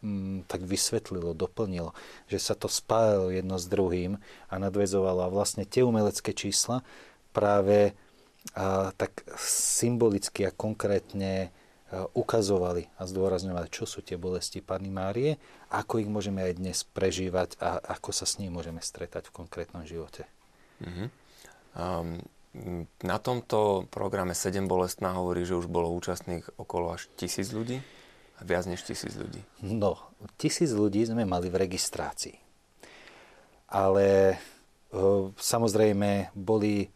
[0.00, 1.92] mm, tak vysvetlilo, doplnilo,
[2.30, 4.16] že sa to spájalo jedno s druhým
[4.48, 5.26] a nadvezovalo.
[5.26, 6.86] A vlastne tie umelecké čísla
[7.32, 7.96] práve
[8.54, 11.48] a, tak symbolicky a konkrétne e,
[12.12, 15.40] ukazovali a zdôrazňovali, čo sú tie bolesti Panny Márie,
[15.72, 19.88] ako ich môžeme aj dnes prežívať a ako sa s ním môžeme stretať v konkrétnom
[19.88, 20.28] živote.
[20.82, 21.08] Mm-hmm.
[21.72, 22.20] Um,
[23.00, 27.80] na tomto programe 7 bolestná hovorí, že už bolo účastných okolo až tisíc ľudí.
[28.44, 29.40] viac než tisíc ľudí.
[29.64, 29.96] No,
[30.36, 32.36] tisíc ľudí sme mali v registrácii.
[33.72, 34.36] Ale e,
[35.32, 36.92] samozrejme boli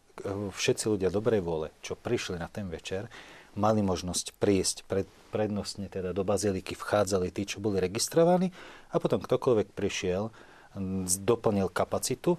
[0.53, 3.09] všetci ľudia dobrej vôle, čo prišli na ten večer,
[3.57, 8.53] mali možnosť prísť pred, prednostne teda do baziliky vchádzali tí, čo boli registrovaní
[8.93, 10.29] a potom ktokoľvek prišiel,
[11.25, 12.37] doplnil kapacitu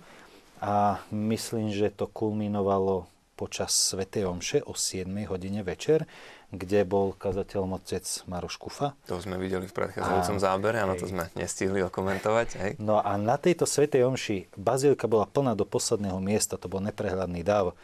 [0.63, 4.03] a myslím, že to kulminovalo počas Sv.
[4.11, 6.11] Omše o 7 hodine večer,
[6.51, 8.99] kde bol kazateľ mocec Maroš Kufa.
[9.07, 12.49] To sme videli v predchádzajúcom zábere, áno, to sme nestihli okomentovať.
[12.59, 12.73] Hej.
[12.83, 13.87] No a na tejto Sv.
[13.87, 17.79] Omši bazilika bola plná do posledného miesta, to bol neprehľadný dáv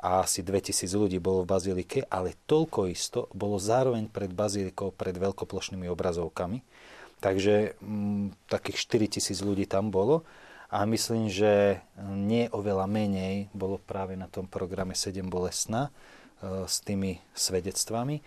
[0.00, 5.12] a asi 2000 ľudí bolo v bazilike, ale toľko isto bolo zároveň pred bazilikou, pred
[5.12, 6.64] veľkoplošnými obrazovkami.
[7.20, 8.80] Takže m, mm, takých
[9.20, 10.24] 4000 ľudí tam bolo
[10.70, 15.90] a myslím, že nie oveľa menej bolo práve na tom programe 7 bolestná e,
[16.70, 18.22] s tými svedectvami.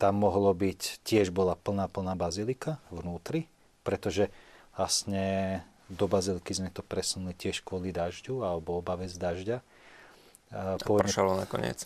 [0.00, 3.52] Tam mohlo byť, tiež bola plná, plná bazilika vnútri,
[3.84, 4.32] pretože
[4.72, 5.60] vlastne
[5.92, 9.58] do baziliky sme to presunuli tiež kvôli dažďu alebo obave z dažďa.
[10.56, 11.84] A pôvodne, pršalo nakoniec.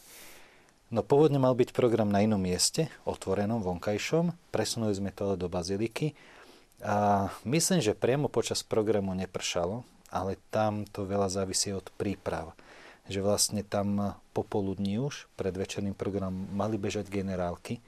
[0.94, 4.30] No pôvodne mal byť program na inom mieste, otvorenom, vonkajšom.
[4.54, 6.14] Presunuli sme to ale do baziliky
[6.78, 9.82] a myslím, že priamo počas programu nepršalo,
[10.14, 12.54] ale tam to veľa závisí od príprav.
[13.08, 17.80] Že vlastne tam popoludní už pred večerným programom mali bežať generálky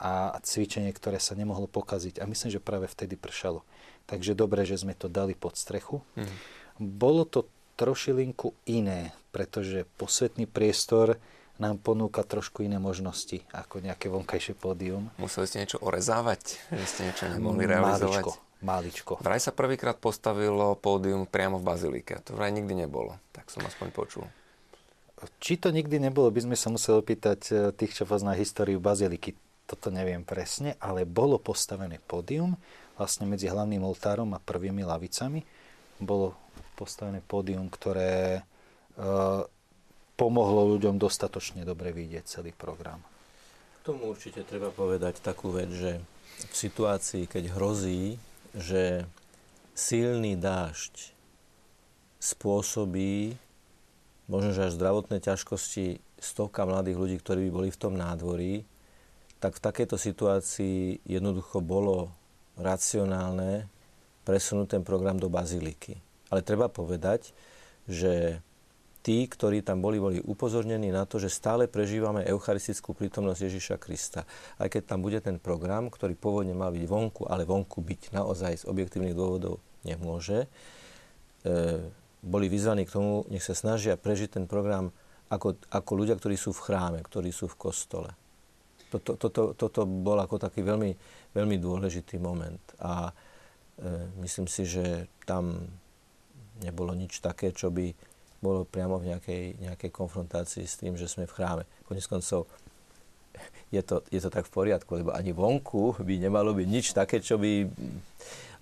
[0.00, 2.18] a cvičenie, ktoré sa nemohlo pokaziť.
[2.18, 3.62] A myslím, že práve vtedy pršalo.
[4.10, 6.02] Takže dobre, že sme to dali pod strechu.
[6.18, 6.36] Mm.
[6.80, 7.46] Bolo to
[7.78, 11.22] trošilinku iné, pretože posvetný priestor
[11.58, 15.10] nám ponúka trošku iné možnosti ako nejaké vonkajšie pódium.
[15.22, 18.26] Museli ste niečo orezávať, že ste niečo nemohli realizovať?
[18.26, 18.32] Máličko,
[18.66, 19.12] máličko.
[19.22, 22.18] Vraj sa prvýkrát postavilo pódium priamo v bazilike.
[22.26, 24.24] To vraj nikdy nebolo, tak som aspoň počul.
[25.38, 29.38] Či to nikdy nebolo, by sme sa museli opýtať eh, tých, čo pozná históriu baziliky.
[29.64, 32.52] Toto neviem presne, ale bolo postavené pódium
[33.00, 35.40] vlastne medzi hlavným oltárom a prvými lavicami.
[35.98, 36.36] Bolo
[36.76, 38.44] postavené pódium, ktoré
[39.00, 39.46] uh,
[40.14, 43.02] pomohlo ľuďom dostatočne dobre vidieť celý program.
[43.82, 46.00] K tomu určite treba povedať takú vec, že
[46.50, 48.16] v situácii, keď hrozí,
[48.54, 49.04] že
[49.74, 51.12] silný dážď
[52.22, 53.36] spôsobí
[54.30, 58.64] možno, až zdravotné ťažkosti stovka mladých ľudí, ktorí by boli v tom nádvorí,
[59.42, 62.08] tak v takejto situácii jednoducho bolo
[62.56, 63.68] racionálne
[64.24, 66.00] presunúť ten program do baziliky.
[66.32, 67.36] Ale treba povedať,
[67.84, 68.40] že
[69.04, 74.24] tí, ktorí tam boli, boli upozornení na to, že stále prežívame eucharistickú prítomnosť Ježiša Krista.
[74.56, 78.64] Aj keď tam bude ten program, ktorý pôvodne mal byť vonku, ale vonku byť naozaj
[78.64, 80.48] z objektívnych dôvodov nemôže,
[81.44, 81.84] e,
[82.24, 84.88] boli vyzvaní k tomu, nech sa snažia prežiť ten program
[85.28, 88.08] ako, ako ľudia, ktorí sú v chráme, ktorí sú v kostole.
[88.88, 90.96] Toto, toto, toto bol ako taký veľmi,
[91.36, 92.64] veľmi dôležitý moment.
[92.80, 93.12] A e,
[94.24, 95.60] myslím si, že tam
[96.64, 98.13] nebolo nič také, čo by
[98.44, 101.64] bolo priamo v nejakej, nejakej konfrontácii s tým, že sme v chráme.
[101.88, 102.44] Konec koncov
[103.72, 107.24] je to, je to tak v poriadku, lebo ani vonku by nemalo byť nič také,
[107.24, 107.66] čo by...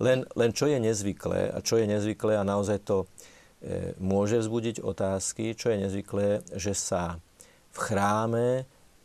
[0.00, 4.80] Len, len čo je nezvyklé a čo je nezvyklé a naozaj to e, môže vzbudiť
[4.82, 7.20] otázky, čo je nezvyklé, že sa
[7.74, 8.46] v chráme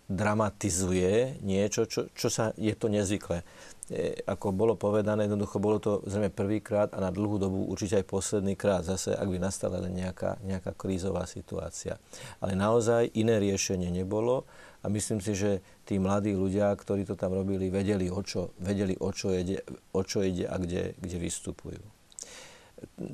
[0.08, 3.44] dramatizuje niečo, čo, čo sa, je to nezvyklé.
[3.88, 8.12] E, ako bolo povedané, jednoducho bolo to zrejme prvýkrát a na dlhú dobu určite aj
[8.12, 11.96] posledný krát, zase ak by nastala nejaká, nejaká krízová situácia.
[12.44, 14.44] Ale naozaj iné riešenie nebolo
[14.84, 18.92] a myslím si, že tí mladí ľudia, ktorí to tam robili, vedeli, o čo, vedeli,
[19.00, 19.64] o čo, ide,
[19.96, 21.80] o čo ide a kde, kde vystupujú.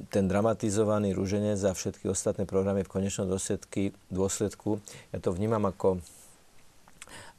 [0.10, 4.82] Ten dramatizovaný rúženec za všetky ostatné programy v konečnom dôsledku, dôsledku
[5.14, 6.02] ja to vnímam ako,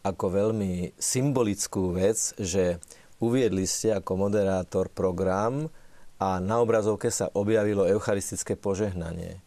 [0.06, 2.78] ako veľmi symbolickú vec, že
[3.24, 5.72] uviedli ste ako moderátor program
[6.20, 9.40] a na obrazovke sa objavilo eucharistické požehnanie.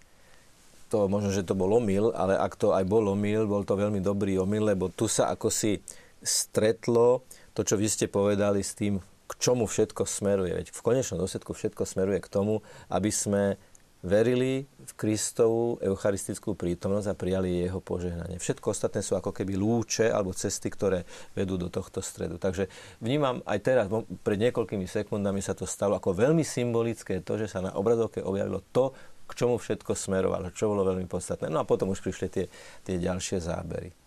[0.88, 4.00] To možno, že to bol omyl, ale ak to aj bol omyl, bol to veľmi
[4.00, 5.84] dobrý omyl, lebo tu sa ako si
[6.24, 10.56] stretlo to, čo vy ste povedali s tým, k čomu všetko smeruje.
[10.56, 13.60] Veď v konečnom dôsledku všetko smeruje k tomu, aby sme
[14.06, 18.38] verili v Kristovú eucharistickú prítomnosť a prijali jeho požehnanie.
[18.38, 22.38] Všetko ostatné sú ako keby lúče alebo cesty, ktoré vedú do tohto stredu.
[22.40, 22.70] Takže
[23.04, 23.86] vnímam aj teraz,
[24.24, 28.64] pred niekoľkými sekundami sa to stalo ako veľmi symbolické to, že sa na obrazovke objavilo
[28.72, 28.96] to,
[29.28, 31.52] k čomu všetko smerovalo, čo bolo veľmi podstatné.
[31.52, 32.46] No a potom už prišli tie,
[32.88, 34.07] tie ďalšie zábery.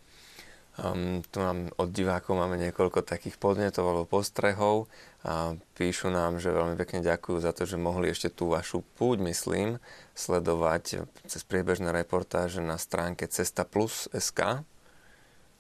[0.80, 4.88] Um, tu nám od divákov máme niekoľko takých podnetov alebo postrehov
[5.20, 9.20] a píšu nám, že veľmi pekne ďakujú za to, že mohli ešte tú vašu púť,
[9.28, 9.76] myslím,
[10.16, 14.64] sledovať cez priebežné reportáže na stránke Cesta Plus SK.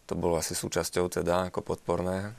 [0.08, 2.32] To bolo asi súčasťou teda ako podporné.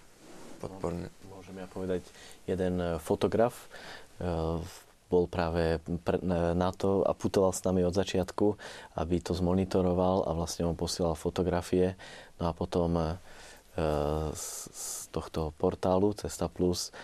[0.58, 1.14] podporné.
[1.30, 2.02] Môže Môžem ja povedať,
[2.50, 3.70] jeden fotograf
[5.12, 5.84] bol práve
[6.56, 8.56] na to a putoval s nami od začiatku,
[8.96, 12.00] aby to zmonitoroval a vlastne on posielal fotografie.
[12.40, 13.06] No a potom e,
[14.32, 14.48] z
[15.12, 16.96] tohto portálu Cesta Plus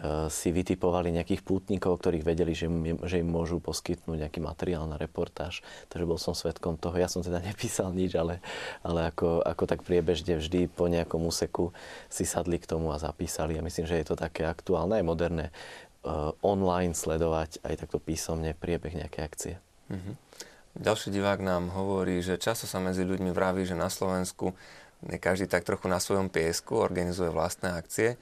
[0.00, 2.72] e, si vytipovali nejakých pútnikov, ktorých vedeli, že
[3.04, 5.60] že im môžu poskytnúť nejaký materiál na reportáž.
[5.92, 6.96] Takže bol som svetkom toho.
[6.96, 8.40] Ja som teda nepísal nič, ale,
[8.80, 11.76] ale ako, ako tak priebežne vždy po nejakom úseku
[12.08, 13.60] si sadli k tomu a zapísali.
[13.60, 15.52] A myslím, že je to také aktuálne aj moderné
[16.40, 19.54] online sledovať aj takto písomne priebeh nejakej akcie.
[19.92, 20.14] Mm-hmm.
[20.80, 24.54] Ďalší divák nám hovorí, že často sa medzi ľuďmi vraví, že na Slovensku
[25.00, 28.20] každý tak trochu na svojom piesku, organizuje vlastné akcie.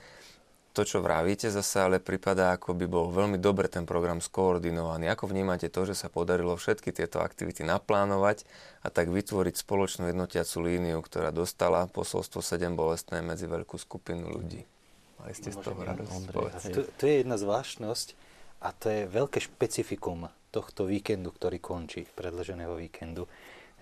[0.76, 5.10] To, čo vravíte zase, ale prípada, ako by bol veľmi dobre ten program skoordinovaný.
[5.10, 8.46] Ako vnímate to, že sa podarilo všetky tieto aktivity naplánovať
[8.86, 14.62] a tak vytvoriť spoločnú jednotiacu líniu, ktorá dostala posolstvo 7 bolestné medzi veľkú skupinu ľudí?
[15.18, 16.22] Mali ste z toho radosť.
[16.74, 18.08] To, to je jedna zvláštnosť
[18.62, 23.28] a to je veľké špecifikum tohto víkendu, ktorý končí, predloženého víkendu,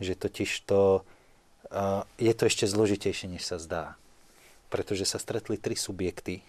[0.02, 1.06] že totiž to
[1.70, 3.94] uh, je to ešte zložitejšie, než sa zdá.
[4.66, 6.42] Pretože sa stretli tri subjekty,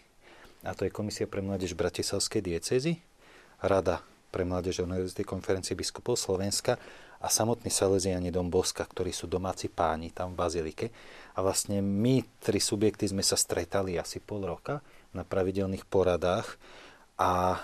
[0.65, 2.97] a to je Komisia pre mládež Bratislavskej diecezy,
[3.62, 6.75] Rada pre mládež Univerzity konferencie biskupov Slovenska
[7.17, 10.87] a samotný Salesiani Dom Boska, ktorí sú domáci páni tam v Bazilike.
[11.33, 14.85] A vlastne my, tri subjekty, sme sa stretali asi pol roka
[15.17, 16.61] na pravidelných poradách
[17.17, 17.57] a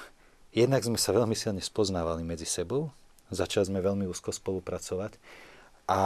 [0.49, 2.89] jednak sme sa veľmi silne spoznávali medzi sebou,
[3.29, 5.17] začali sme veľmi úzko spolupracovať
[5.89, 5.99] a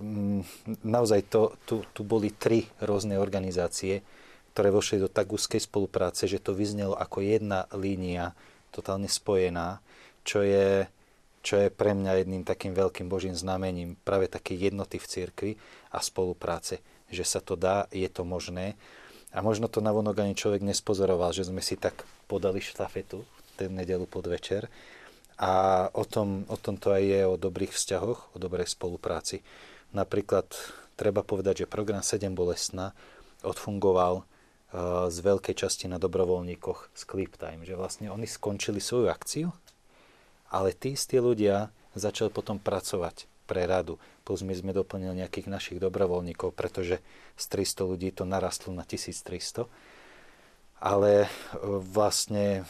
[0.00, 0.42] mm,
[0.80, 4.00] naozaj to, tu, tu boli tri rôzne organizácie,
[4.56, 8.32] ktoré vošli do tak úzkej spolupráce, že to vyznelo ako jedna línia,
[8.72, 9.78] totálne spojená,
[10.24, 10.88] čo je
[11.40, 15.52] čo je pre mňa jedným takým veľkým božím znamením práve také jednoty v cirkvi
[15.88, 18.76] a spolupráce, že sa to dá, je to možné.
[19.32, 23.24] A možno to navonok ani človek nespozoroval, že sme si tak podali štafetu
[23.56, 24.68] ten nedelu podvečer.
[25.40, 29.40] A o tom, o tom to aj je, o dobrých vzťahoch, o dobrej spolupráci.
[29.96, 30.44] Napríklad
[31.00, 32.92] treba povedať, že program 7 bolestná
[33.40, 34.24] odfungoval uh,
[35.08, 39.48] z veľkej časti na dobrovoľníkoch z Clip Time, že vlastne oni skončili svoju akciu
[40.50, 43.98] ale tí istí ľudia začali potom pracovať pre radu.
[44.22, 47.02] Plus my sme doplnili nejakých našich dobrovoľníkov, pretože
[47.34, 49.66] z 300 ľudí to narastlo na 1300.
[50.78, 51.28] Ale e,
[51.82, 52.62] vlastne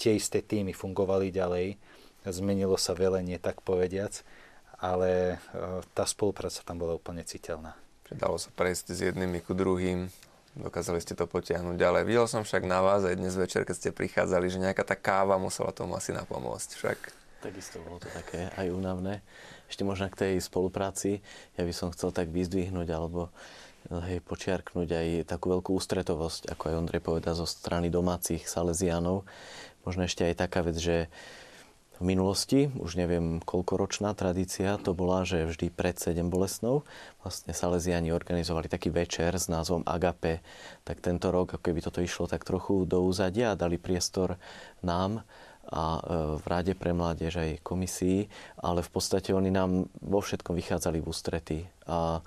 [0.00, 1.76] tie isté týmy fungovali ďalej,
[2.24, 4.24] zmenilo sa velenie, tak povediac,
[4.80, 7.76] ale e, tá spolupráca tam bola úplne citeľná.
[8.08, 10.08] Dalo sa prejsť s jednými ku druhým,
[10.56, 12.02] dokázali ste to potiahnuť ďalej.
[12.08, 15.36] Videl som však na vás aj dnes večer, keď ste prichádzali, že nejaká tá káva
[15.40, 16.70] musela tomu asi napomôcť.
[16.76, 19.18] Však Takisto bolo to také aj únavné.
[19.66, 21.18] Ešte možno k tej spolupráci,
[21.58, 23.34] ja by som chcel tak vyzdvihnúť alebo
[23.90, 29.26] hej, počiarknúť aj takú veľkú ústretovosť, ako aj Ondrej povedal, zo strany domácich Salesianov.
[29.82, 31.10] Možno ešte aj taká vec, že
[32.02, 36.82] v minulosti, už neviem koľkoročná tradícia to bola, že vždy pred 7 bolesnou
[37.22, 40.42] vlastne Salesiani organizovali taký večer s názvom Agape.
[40.82, 44.34] Tak tento rok, ako keby toto išlo tak trochu do úzadia a dali priestor
[44.82, 45.22] nám,
[45.72, 46.00] a e,
[46.36, 48.28] v Rade pre mládež aj komisii,
[48.60, 51.58] ale v podstate oni nám vo všetkom vychádzali v ústrety.
[51.88, 52.20] A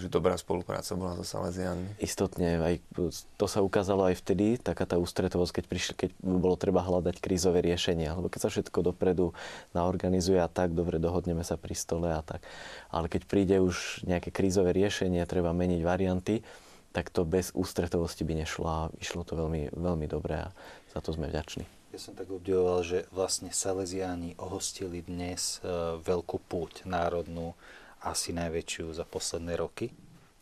[0.00, 1.92] že dobrá spolupráca bola so Salesianmi.
[2.00, 2.74] Istotne, aj
[3.36, 7.60] to sa ukázalo aj vtedy, taká tá ústretovosť, keď, prišli, keď bolo treba hľadať krízové
[7.60, 9.36] riešenia, lebo keď sa všetko dopredu
[9.76, 12.40] naorganizuje a tak, dobre, dohodneme sa pri stole a tak.
[12.88, 16.40] Ale keď príde už nejaké krízové riešenie, treba meniť varianty,
[16.90, 20.48] tak to bez ústretovosti by nešlo a išlo to veľmi, veľmi dobre a
[20.90, 21.79] za to sme vďační.
[21.90, 27.58] Ja som tak obdivoval, že vlastne Salesiáni ohostili dnes e, veľkú púť národnú,
[27.98, 29.90] asi najväčšiu za posledné roky,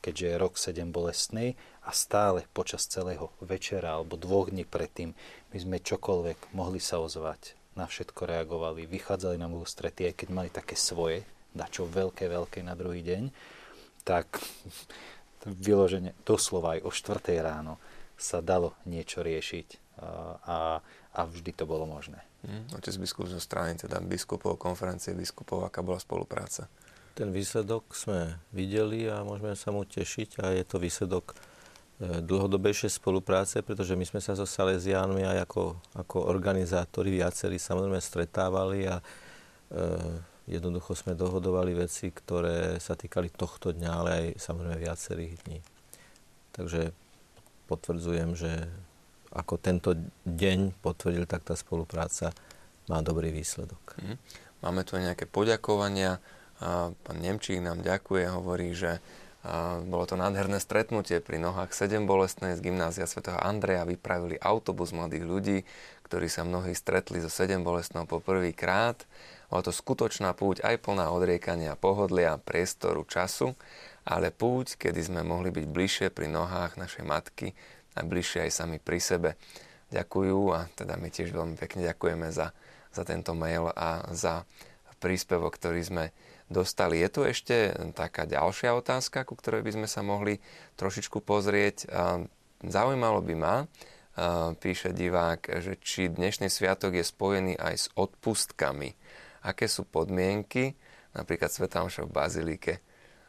[0.04, 1.56] keďže je rok 7 bolestnej
[1.88, 5.16] a stále počas celého večera alebo dvoch dní predtým
[5.48, 10.28] my sme čokoľvek mohli sa ozvať, na všetko reagovali, vychádzali nám v ústrety, aj keď
[10.28, 11.24] mali také svoje,
[11.56, 13.32] dačo veľké, veľké na druhý deň,
[14.04, 14.36] tak
[15.64, 17.80] vyloženie doslova aj o 4 ráno
[18.20, 19.88] sa dalo niečo riešiť
[20.46, 20.78] a
[21.14, 22.20] a vždy to bolo možné.
[22.46, 26.70] Mm, otec biskup zo strany teda biskupov, konferencie biskupov, aká bola spolupráca?
[27.18, 33.02] Ten výsledok sme videli a môžeme sa mu tešiť a je to výsledok e, dlhodobejšej
[33.02, 35.62] spolupráce, pretože my sme sa so Salesiánmi aj ako,
[35.98, 39.04] ako organizátori viacerí samozrejme stretávali a e,
[40.46, 45.58] jednoducho sme dohodovali veci, ktoré sa týkali tohto dňa, ale aj samozrejme viacerých dní.
[46.54, 46.94] Takže
[47.66, 48.70] potvrdzujem, že
[49.32, 49.92] ako tento
[50.24, 52.32] deň potvrdil, tak tá spolupráca
[52.88, 54.00] má dobrý výsledok.
[54.00, 54.14] Mhm.
[54.58, 56.18] Máme tu aj nejaké poďakovania.
[56.58, 58.98] Pán Nemčík nám ďakuje, hovorí, že
[59.86, 63.86] bolo to nádherné stretnutie pri nohách 7 bolestnej z gymnázia svätého Andreja.
[63.86, 65.58] Vypravili autobus mladých ľudí,
[66.10, 69.06] ktorí sa mnohí stretli so 7 bolestnou po prvý krát.
[69.46, 73.54] Bola to skutočná púť aj plná odriekania, pohodlia, priestoru, času,
[74.02, 77.54] ale púť, kedy sme mohli byť bližšie pri nohách našej matky
[77.98, 79.34] a bližšie aj sami pri sebe.
[79.90, 82.54] Ďakujú a teda my tiež veľmi pekne ďakujeme za,
[82.94, 84.46] za tento mail a za
[85.02, 86.04] príspevok, ktorý sme
[86.46, 87.02] dostali.
[87.02, 90.42] Je tu ešte taká ďalšia otázka, ku ktorej by sme sa mohli
[90.78, 91.86] trošičku pozrieť.
[92.62, 93.56] Zaujímalo by ma,
[94.58, 98.90] píše divák, že či dnešný sviatok je spojený aj s odpustkami.
[99.46, 100.74] Aké sú podmienky,
[101.14, 102.82] napríklad Sveta v Bazilike,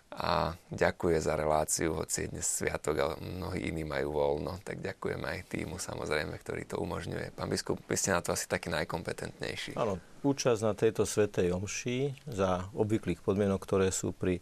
[0.10, 5.22] a ďakuje za reláciu, hoci je dnes sviatok a mnohí iní majú voľno, tak ďakujem
[5.22, 7.38] aj týmu samozrejme, ktorý to umožňuje.
[7.38, 9.78] Pán biskup, vy ste na to asi taký najkompetentnejší.
[9.78, 14.41] Áno, účasť na tejto svetej omši za obvyklých podmienok, ktoré sú pri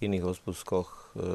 [0.00, 1.28] iných odpustkoch, e,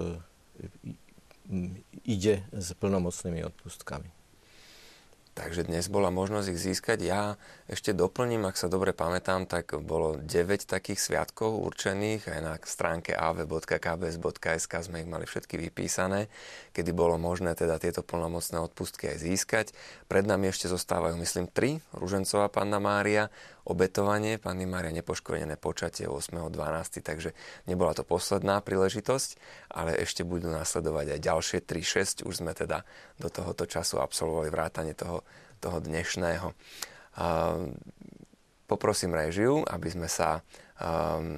[2.03, 4.16] ide s plnomocnými odpustkami.
[5.37, 6.97] Takže dnes bola možnosť ich získať.
[7.05, 7.37] Ja
[7.69, 10.25] ešte doplním, ak sa dobre pamätám, tak bolo 9
[10.65, 12.25] takých sviatkov určených.
[12.25, 16.25] Aj na stránke av.kbs.sk sme ich mali všetky vypísané,
[16.73, 19.65] kedy bolo možné teda tieto plnomocné odpustky aj získať.
[20.09, 21.85] Pred nami ešte zostávajú, myslím, 3.
[21.93, 23.29] Ružencová Panna Mária,
[23.67, 27.03] obetovanie Panny Mária nepoškodené počatie 8.12.
[27.03, 27.35] Takže
[27.67, 29.29] nebola to posledná príležitosť,
[29.75, 32.23] ale ešte budú nasledovať aj ďalšie 3-6.
[32.23, 32.87] Už sme teda
[33.19, 35.27] do tohoto času absolvovali vrátanie toho,
[35.59, 36.55] toho dnešného.
[38.67, 40.43] Poprosím režiu, aby sme, sa,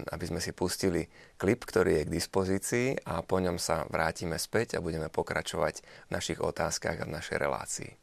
[0.10, 1.06] aby sme si pustili
[1.38, 6.10] klip, ktorý je k dispozícii a po ňom sa vrátime späť a budeme pokračovať v
[6.10, 7.99] našich otázkach a v našej relácii.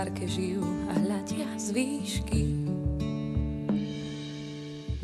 [0.00, 2.42] Pretvárke žijú a hľadia z výšky.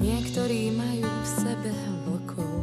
[0.01, 1.73] Niektorí majú v sebe
[2.09, 2.57] vlkov,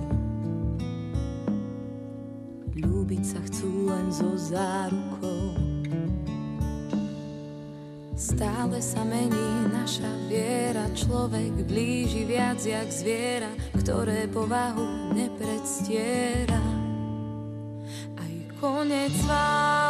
[2.73, 5.53] ľúbiť sa chcú len so zárukou.
[8.17, 16.65] Stále sa mení naša viera, človek blíži viac jak zviera, ktoré povahu nepredstiera.
[18.17, 19.82] Aj konec válajú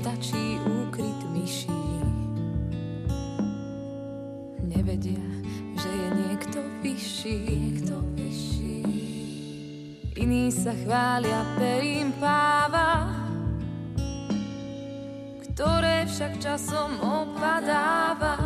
[0.00, 1.76] stačí úkryt myší.
[4.64, 5.28] Nevedia,
[5.76, 8.80] že je niekto vyšší, niekto vyšší.
[10.16, 13.12] Iní sa chvália perím páva,
[15.52, 18.40] ktoré však časom opadáva.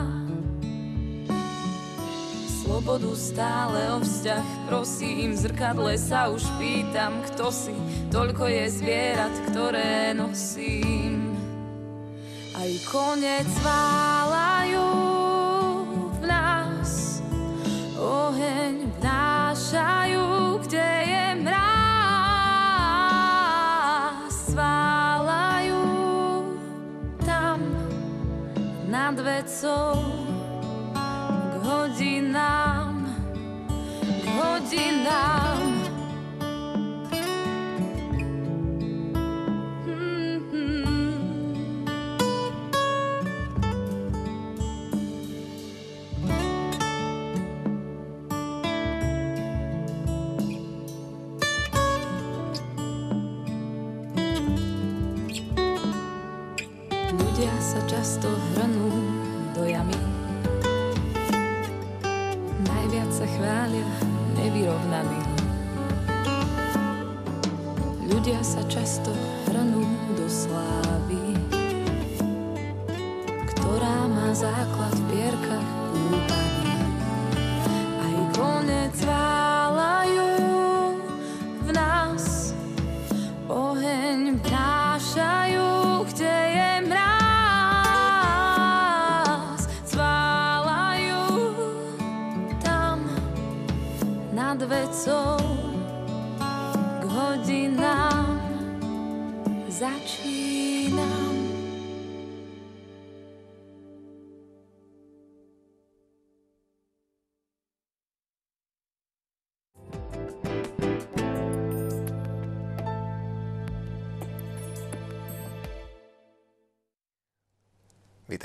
[2.67, 7.77] Slobodu stále o vzťah, prosím, zrkadle sa už pýtam, kto si,
[8.11, 11.04] toľko je zvierat, ktoré nosím
[12.75, 14.91] aj konec válajú
[16.19, 17.23] v nás.
[17.95, 21.71] Oheň vnášajú, kde je mráz.
[24.51, 25.87] Sválajú
[27.23, 27.63] tam
[28.91, 29.95] nad vecou
[31.31, 33.07] k hodinám,
[34.03, 35.44] k hodinám.
[57.89, 58.93] Často hrnú
[59.57, 59.97] do jamy.
[62.61, 63.89] Najviac sa chvália
[64.37, 65.23] nevyrovnaní.
[68.05, 69.09] Ľudia sa často
[69.49, 70.94] hrnú do slávy,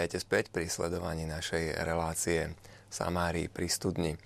[0.10, 2.58] Vítajte späť pri sledovaní našej relácie
[2.90, 4.18] Samárii pri studni.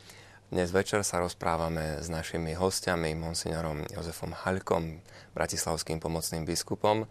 [0.48, 5.04] Dnes večer sa rozprávame s našimi hostiami, monsignorom Jozefom Haľkom,
[5.36, 7.04] bratislavským pomocným biskupom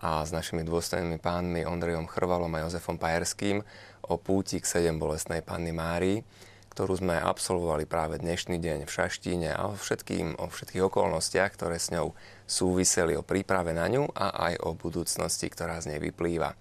[0.00, 3.60] a s našimi dôstojnými pánmi Ondrejom Chrvalom a Jozefom Pajerským
[4.08, 6.24] o púti k sedem bolestnej Panny Márii,
[6.72, 11.76] ktorú sme absolvovali práve dnešný deň v Šaštíne a o, všetkým, o všetkých okolnostiach, ktoré
[11.76, 12.16] s ňou
[12.48, 16.56] súviseli o príprave na ňu a aj o budúcnosti, ktorá z nej vyplýva.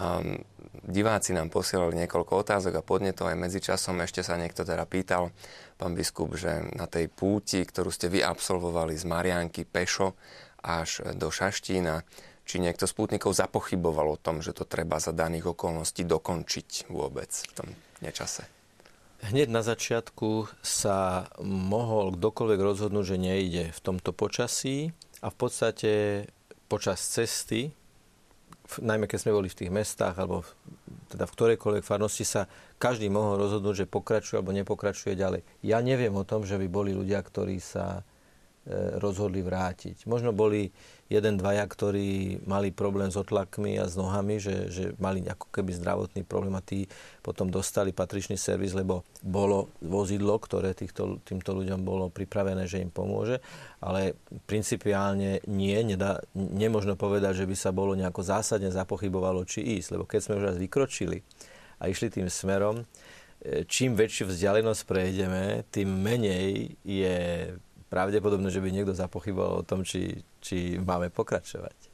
[0.00, 0.40] Um,
[0.88, 4.00] diváci nám posielali niekoľko otázok a podnetov aj medzičasom.
[4.00, 5.28] Ešte sa niekto teda pýtal,
[5.76, 10.16] pán biskup, že na tej púti, ktorú ste vy absolvovali z Marianky pešo
[10.64, 12.00] až do Šaštína,
[12.48, 17.28] či niekto z pútnikov zapochyboval o tom, že to treba za daných okolností dokončiť vôbec
[17.28, 17.68] v tom
[18.00, 18.48] nečase?
[19.20, 25.92] Hneď na začiatku sa mohol kdokoľvek rozhodnúť, že nejde v tomto počasí a v podstate
[26.72, 27.76] počas cesty
[28.78, 30.50] najmä keď sme boli v tých mestách alebo v,
[31.10, 32.46] teda v ktorejkoľvek farnosti sa
[32.78, 35.42] každý mohol rozhodnúť, že pokračuje alebo nepokračuje ďalej.
[35.66, 38.06] Ja neviem o tom, že by boli ľudia, ktorí sa
[38.60, 40.04] E, rozhodli vrátiť.
[40.04, 40.68] Možno boli
[41.10, 45.74] jeden, dvaja, ktorí mali problém s otlakmi a s nohami, že, že mali ako keby
[45.74, 46.86] zdravotný problém a tí
[47.18, 52.94] potom dostali patričný servis, lebo bolo vozidlo, ktoré týchto, týmto ľuďom bolo pripravené, že im
[52.94, 53.42] pomôže,
[53.82, 54.14] ale
[54.46, 60.06] principiálne nie, nedá, nemožno povedať, že by sa bolo nejako zásadne zapochybovalo, či ísť, lebo
[60.06, 61.26] keď sme už raz vykročili
[61.82, 62.86] a išli tým smerom,
[63.42, 67.18] e, čím väčšiu vzdialenosť prejdeme, tým menej je
[67.90, 71.90] pravdepodobné, že by niekto zapochyboval o tom, či, či máme pokračovať.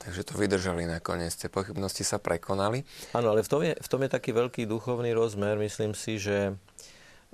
[0.00, 2.82] Takže to vydržali nakoniec, tie pochybnosti sa prekonali.
[3.12, 5.60] Áno, ale v tom, je, v tom je taký veľký duchovný rozmer.
[5.60, 6.56] Myslím si, že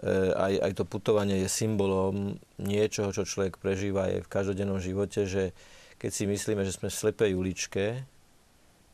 [0.03, 5.31] e, aj, aj to putovanie je symbolom niečoho, čo človek prežíva aj v každodennom živote,
[5.31, 5.55] že
[6.03, 8.03] keď si myslíme, že sme v slepej uličke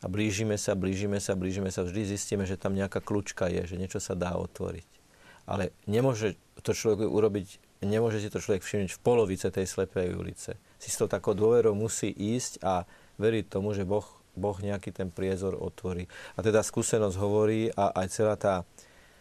[0.04, 3.80] a blížime sa, blížime sa, blížime sa, vždy zistíme, že tam nejaká kľúčka je, že
[3.80, 4.86] niečo sa dá otvoriť.
[5.48, 10.58] Ale nemôže to človek urobiť nemôže si to človek všimnúť v polovice tej slepej ulice.
[10.78, 12.86] Si s tou takou dôverou musí ísť a
[13.18, 16.06] veriť tomu, že Boh, boh nejaký ten priezor otvorí.
[16.34, 18.54] A teda skúsenosť hovorí a aj celá tá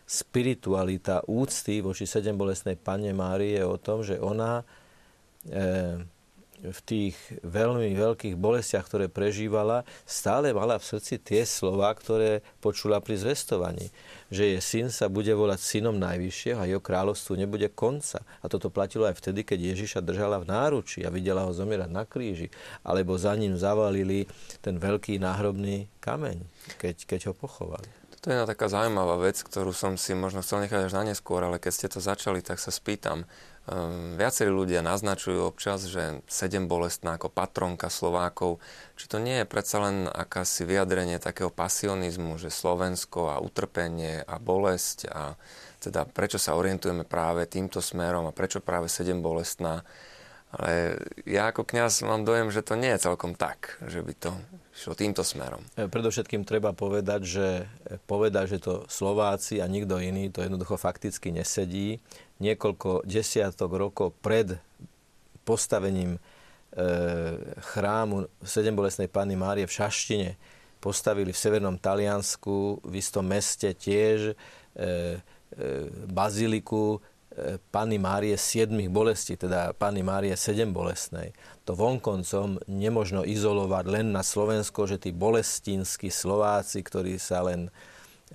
[0.05, 4.67] spiritualita úcty voči sedem bolestnej Panne Márie je o tom, že ona
[5.47, 6.03] e,
[6.61, 13.01] v tých veľmi veľkých bolestiach, ktoré prežívala, stále mala v srdci tie slova, ktoré počula
[13.01, 13.89] pri zvestovaní.
[14.29, 18.21] Že jej syn sa bude volať synom najvyššieho a jeho kráľovstvu nebude konca.
[18.39, 22.05] A toto platilo aj vtedy, keď Ježiša držala v náruči a videla ho zomierať na
[22.05, 22.53] kríži.
[22.85, 24.29] Alebo za ním zavalili
[24.61, 26.45] ten veľký náhrobný kameň,
[26.77, 27.89] keď, keď ho pochovali.
[28.21, 31.41] To je jedna taká zaujímavá vec, ktorú som si možno chcel nechať až na neskôr,
[31.41, 33.25] ale keď ste to začali, tak sa spýtam.
[33.71, 38.59] Um, viacerí ľudia naznačujú občas, že sedem bolestná ako patronka Slovákov,
[38.99, 44.35] či to nie je predsa len akási vyjadrenie takého pasionizmu, že Slovensko a utrpenie a
[44.43, 45.39] bolesť a
[45.79, 49.87] teda prečo sa orientujeme práve týmto smerom a prečo práve sedem bolestná.
[50.51, 54.31] Ale ja ako kňaz mám dojem, že to nie je celkom tak, že by to
[54.75, 55.63] šlo týmto smerom.
[55.79, 57.47] E, predovšetkým treba povedať, že
[57.87, 62.03] e, povedať, že to Slováci a nikto iný, to jednoducho fakticky nesedí.
[62.43, 64.59] Niekoľko desiatok rokov pred
[65.47, 66.19] postavením e,
[67.71, 70.29] chrámu Sedembolesnej Panny Márie v Šaštine
[70.83, 74.33] postavili v severnom Taliansku v istom meste tiež
[76.09, 77.03] baziliku
[77.71, 81.31] Panny Márie siedmých bolestí, teda Panny Márie sedem bolestnej.
[81.63, 87.71] To vonkoncom nemožno izolovať len na Slovensko, že tí bolestinskí Slováci, ktorí sa len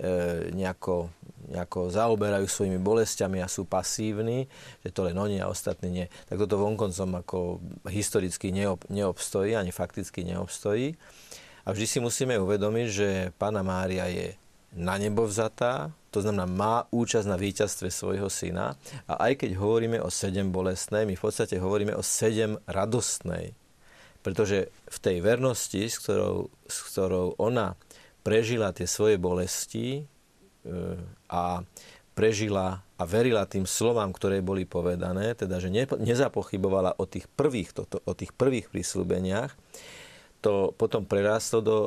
[0.01, 1.13] e, nejako,
[1.53, 4.49] nejako zaoberajú svojimi bolestiami a sú pasívni,
[4.81, 6.05] že to len oni a ostatní nie.
[6.25, 10.97] Tak toto vonkoncom ako historicky neob, neobstojí, ani fakticky neobstojí.
[11.67, 14.33] A vždy si musíme uvedomiť, že Pána Mária je
[14.77, 18.77] na nebo vzatá, to znamená má účasť na víťazstve svojho syna.
[19.09, 23.57] A aj keď hovoríme o sedem bolestnej, my v podstate hovoríme o sedem radostnej.
[24.21, 27.73] Pretože v tej vernosti, s ktorou, s ktorou ona
[28.21, 30.01] prežila tie svoje bolesti e,
[31.31, 31.61] a
[32.17, 35.69] prežila a verila tým slovám, ktoré boli povedané, teda že
[36.01, 39.53] nezapochybovala o tých prvých, to, o tých prvých prísľubeniach,
[40.41, 41.77] to potom prerástlo do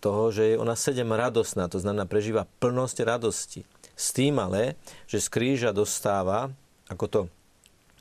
[0.00, 3.62] toho, že je ona sedem radosná, to znamená prežíva plnosť radosti.
[3.96, 4.76] S tým ale,
[5.08, 6.52] že z kríža dostáva,
[6.86, 7.20] ako to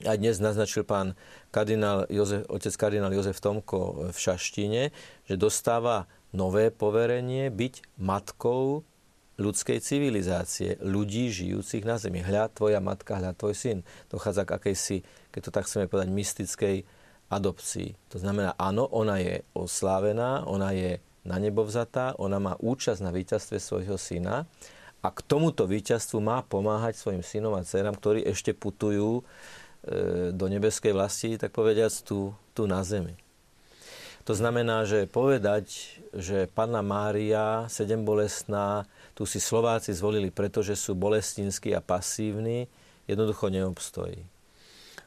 [0.04, 1.16] A dnes naznačil pán
[1.56, 4.92] kardinál Jozef, otec kardinál Jozef Tomko v Šaštíne,
[5.24, 8.84] že dostáva nové poverenie byť matkou
[9.40, 12.20] ľudskej civilizácie, ľudí žijúcich na Zemi.
[12.20, 13.78] Hľa tvoja matka, hľa tvoj syn.
[14.12, 14.98] Dochádza k akejsi,
[15.32, 16.76] keď to tak chceme povedať, mystickej
[17.32, 17.96] adopcii.
[18.12, 23.10] To znamená, áno, ona je oslávená, ona je na nebo vzatá, ona má účasť na
[23.10, 24.46] víťazstve svojho syna
[25.02, 29.26] a k tomuto víťazstvu má pomáhať svojim synom a dcerám, ktorí ešte putujú
[29.86, 33.14] E, do nebeskej vlasti, tak povediac, tu, tu na zemi.
[34.26, 35.70] To znamená, že povedať,
[36.10, 42.66] že Panna Mária, sedem bolestná, tu si Slováci zvolili, pretože sú bolestinskí a pasívni,
[43.06, 44.26] jednoducho neobstojí.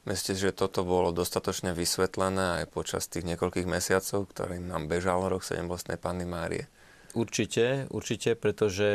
[0.08, 5.44] Myslíte, že toto bolo dostatočne vysvetlené aj počas tých niekoľkých mesiacov, ktorým nám bežal rok
[5.44, 6.64] bolestnej Panny Márie?
[7.12, 8.88] Určite, určite, pretože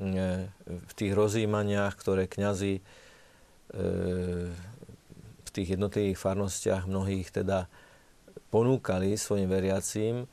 [0.00, 2.82] e, v tých rozjímaniach, ktoré kňazi e,
[5.52, 7.68] tých jednotlivých farnostiach mnohých teda
[8.48, 10.26] ponúkali svojim veriacím, e,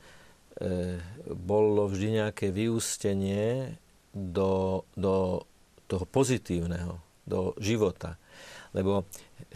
[1.28, 3.76] bolo vždy nejaké vyústenie
[4.16, 5.44] do, do
[5.86, 6.98] toho pozitívneho,
[7.28, 8.16] do života.
[8.72, 9.04] Lebo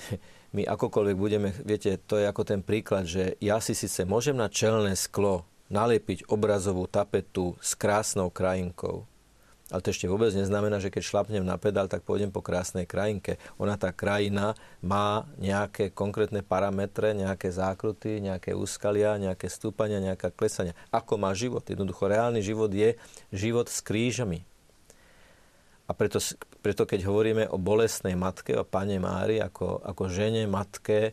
[0.55, 4.47] my akokoľvek budeme, viete, to je ako ten príklad, že ja si síce môžem na
[4.47, 9.03] čelné sklo nalepiť obrazovú tapetu s krásnou krajinkou,
[9.73, 13.41] ale to ešte vôbec neznamená, že keď šlapnem na pedál, tak pôjdem po krásnej krajinke.
[13.57, 14.53] Ona, tá krajina,
[14.85, 20.77] má nejaké konkrétne parametre, nejaké zákruty, nejaké úskalia, nejaké stúpania, nejaká klesania.
[20.93, 21.65] Ako má život?
[21.65, 22.95] Jednoducho, reálny život je
[23.33, 24.45] život s krížami.
[25.85, 26.16] A preto,
[26.64, 31.12] preto keď hovoríme o bolestnej matke, o pane Mári, ako, ako žene, matke,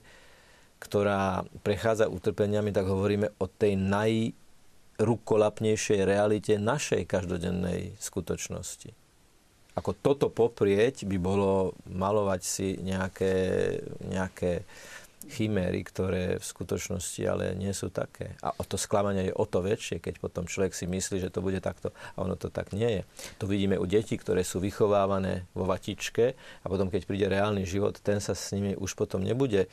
[0.80, 4.34] ktorá prechádza utrpeniami, tak hovoríme o tej naj,
[5.02, 8.94] rukolapnejšej realite našej každodennej skutočnosti.
[9.74, 13.34] Ako toto poprieť by bolo malovať si nejaké,
[14.04, 14.68] nejaké
[15.30, 18.34] chiméry, ktoré v skutočnosti ale nie sú také.
[18.42, 21.62] A to sklamanie je o to väčšie, keď potom človek si myslí, že to bude
[21.62, 23.02] takto a ono to tak nie je.
[23.38, 28.00] To vidíme u detí, ktoré sú vychovávané vo vatičke a potom, keď príde reálny život,
[28.02, 29.70] ten sa s nimi už potom nebude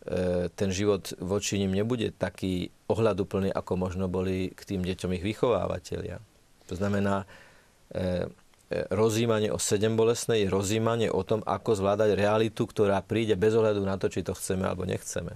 [0.00, 5.24] E, ten život voči ním nebude taký ohľaduplný, ako možno boli k tým deťom ich
[5.24, 6.24] vychovávateľia.
[6.72, 7.28] To znamená,
[7.92, 8.24] e,
[8.70, 13.82] rozímanie o sedem bolestnej je rozímanie o tom, ako zvládať realitu, ktorá príde bez ohľadu
[13.82, 15.34] na to, či to chceme alebo nechceme.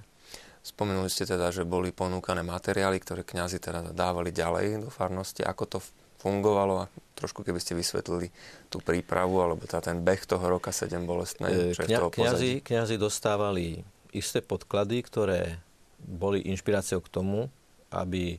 [0.64, 5.45] Spomenuli ste teda, že boli ponúkané materiály, ktoré kňazi teda dávali ďalej do farnosti.
[5.45, 5.78] Ako to
[6.24, 8.32] fungovalo a trošku keby ste vysvetlili
[8.72, 11.76] tú prípravu alebo tá ten beh toho roka 7 bolestnej.
[11.76, 13.85] Kňa, kňazi, kňazi dostávali
[14.16, 15.61] isté podklady, ktoré
[16.01, 17.53] boli inšpiráciou k tomu,
[17.93, 18.39] aby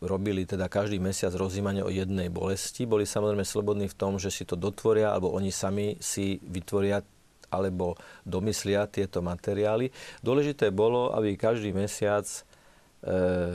[0.00, 2.88] robili teda každý mesiac rozímanie o jednej bolesti.
[2.88, 7.04] Boli samozrejme slobodní v tom, že si to dotvoria, alebo oni sami si vytvoria
[7.50, 9.90] alebo domyslia tieto materiály.
[10.22, 12.40] Dôležité bolo, aby každý mesiac e,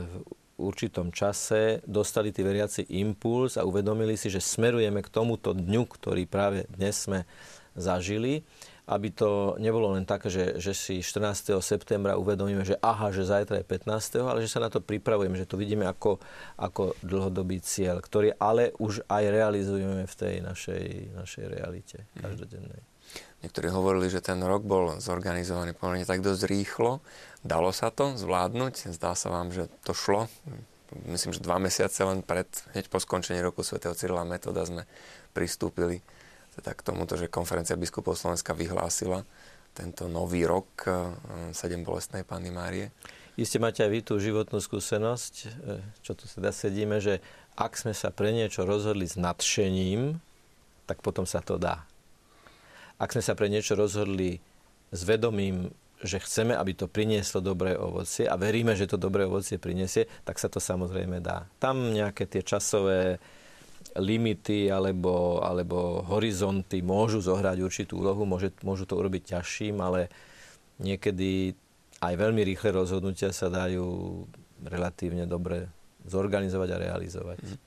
[0.04, 5.82] v určitom čase dostali tí veriaci impuls a uvedomili si, že smerujeme k tomuto dňu,
[5.88, 7.24] ktorý práve dnes sme
[7.72, 8.44] zažili
[8.86, 11.58] aby to nebolo len také, že, že si 14.
[11.58, 15.50] septembra uvedomíme, že aha, že zajtra je 15., ale že sa na to pripravujeme, že
[15.50, 16.22] to vidíme ako,
[16.54, 20.84] ako dlhodobý cieľ, ktorý ale už aj realizujeme v tej našej,
[21.18, 22.22] našej realite mhm.
[22.22, 22.80] každodennej.
[23.42, 26.98] Niektorí hovorili, že ten rok bol zorganizovaný pomerne tak dosť rýchlo.
[27.46, 28.90] Dalo sa to zvládnuť?
[28.90, 30.26] Zdá sa vám, že to šlo?
[31.06, 34.86] Myslím, že dva mesiace len pred, hneď po skončení roku svätého Cyrila Metoda sme
[35.34, 36.02] pristúpili
[36.56, 39.28] teda k tomuto, že konferencia biskupov Slovenska vyhlásila
[39.76, 41.12] tento nový rok eh,
[41.52, 42.88] sedem bolestnej Panny Márie.
[43.36, 45.48] Iste máte aj vy tú životnú skúsenosť, eh,
[46.00, 47.20] čo tu teda sedíme, že
[47.56, 50.16] ak sme sa pre niečo rozhodli s nadšením,
[50.88, 51.84] tak potom sa to dá.
[52.96, 54.40] Ak sme sa pre niečo rozhodli
[54.88, 55.68] s vedomím,
[56.00, 60.36] že chceme, aby to prinieslo dobré ovocie a veríme, že to dobré ovocie priniesie, tak
[60.36, 61.48] sa to samozrejme dá.
[61.56, 63.16] Tam nejaké tie časové
[63.98, 70.12] limity alebo, alebo horizonty môžu zohrať určitú úlohu, môže, môžu to urobiť ťažším, ale
[70.80, 71.56] niekedy
[72.00, 73.84] aj veľmi rýchle rozhodnutia sa dajú
[74.64, 75.68] relatívne dobre
[76.04, 77.38] zorganizovať a realizovať.
[77.42, 77.58] Mm.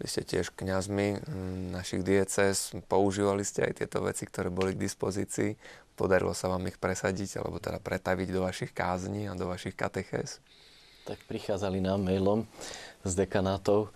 [0.00, 1.28] Vy ste tiež kňazmi
[1.76, 5.60] našich diecez, používali ste aj tieto veci, ktoré boli k dispozícii.
[5.92, 10.40] Podarilo sa vám ich presadiť, alebo teda pretaviť do vašich kázní a do vašich katechéz?
[11.04, 12.48] Tak prichádzali nám mailom
[13.04, 13.92] z dekanátov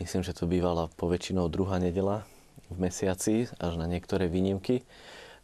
[0.00, 2.24] Myslím, že to bývala po väčšinou druhá nedela
[2.72, 4.82] v mesiaci, až na niektoré výnimky.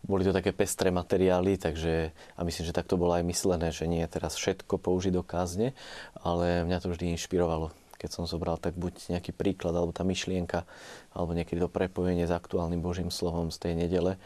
[0.03, 3.87] Boli to také pestré materiály, takže a myslím, že tak to bolo aj myslené, že
[3.87, 5.77] nie teraz všetko použiť do kázne,
[6.19, 7.71] ale mňa to vždy inšpirovalo
[8.03, 10.67] keď som zobral tak buď nejaký príklad, alebo tá myšlienka,
[11.15, 14.19] alebo niekedy to prepojenie s aktuálnym Božím slovom z tej nedele.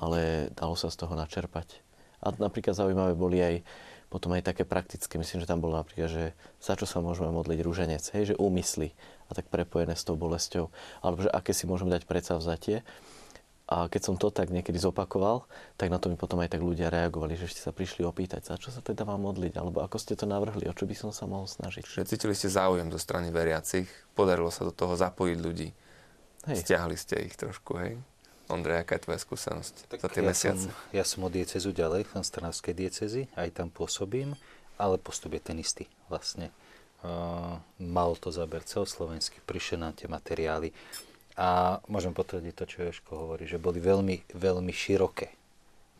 [0.00, 1.84] ale dalo sa z toho načerpať.
[2.24, 3.54] A napríklad zaujímavé boli aj
[4.10, 6.24] potom aj také praktické, myslím, že tam bolo napríklad, že
[6.58, 8.90] za čo sa môžeme modliť rúženec, hej, že úmysly
[9.30, 10.68] a tak prepojené s tou bolesťou,
[11.00, 12.82] alebo že aké si môžeme dať predsavzatie.
[13.70, 15.46] A keď som to tak niekedy zopakoval,
[15.78, 18.58] tak na to mi potom aj tak ľudia reagovali, že ste sa prišli opýtať, za
[18.58, 21.30] čo sa teda mám modliť, alebo ako ste to navrhli, o čo by som sa
[21.30, 21.86] mohol snažiť.
[21.86, 23.86] Čiže cítili ste záujem zo strany veriacich,
[24.18, 25.70] podarilo sa do toho zapojiť ľudí.
[26.50, 26.66] Hej.
[26.66, 27.94] Stiahli ste ich trošku, hej?
[28.50, 30.66] Ondrej, aká je tvoja skúsenosť tak za tie ja mesiace?
[30.68, 34.34] Som, ja som od diecezu ďalej, som z Trnavskej diecezy, aj tam pôsobím,
[34.74, 36.50] ale postup je ten istý vlastne.
[37.00, 40.76] Uh, mal to záber celoslovenský, prišiel nám tie materiály
[41.32, 45.32] a môžem potvrdiť to, čo Jožko hovorí, že boli veľmi, veľmi široké.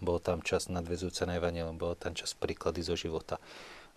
[0.04, 3.40] Bol tam čas nadvezujúce na Evangelium, bol tam čas príklady zo života,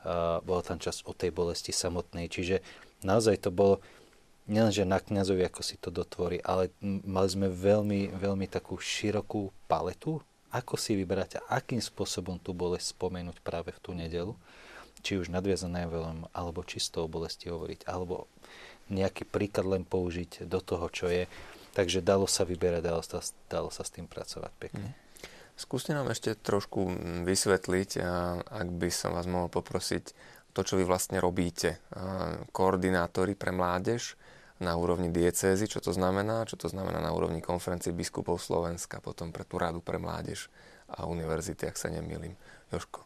[0.07, 2.63] uh, bol tam čas o tej bolesti samotnej, čiže
[3.03, 3.83] naozaj to bolo,
[4.49, 10.19] nielenže na kniazovi, ako si to dotvorí, ale mali sme veľmi, veľmi takú širokú paletu,
[10.53, 14.37] ako si vybrať a akým spôsobom tú bolesť spomenúť práve v tú nedelu.
[15.03, 18.31] Či už nadviazané veľom, alebo čisto o bolesti hovoriť, alebo
[18.87, 21.27] nejaký príklad len použiť do toho, čo je.
[21.73, 23.19] Takže dalo sa vyberať, dalo sa,
[23.49, 24.93] dalo sa s tým pracovať pekne.
[24.93, 24.95] Mm.
[25.53, 26.89] Skúste nám ešte trošku
[27.29, 28.01] vysvetliť,
[28.47, 30.13] ak by som vás mohol poprosiť,
[30.53, 31.77] to, čo vy vlastne robíte.
[32.53, 34.17] Koordinátori pre mládež,
[34.63, 39.35] na úrovni diecézy, čo to znamená, čo to znamená na úrovni konferencie biskupov Slovenska, potom
[39.35, 40.47] pre tú radu pre mládež
[40.87, 42.39] a univerzity, ak sa nemýlim.
[42.71, 43.03] Joško.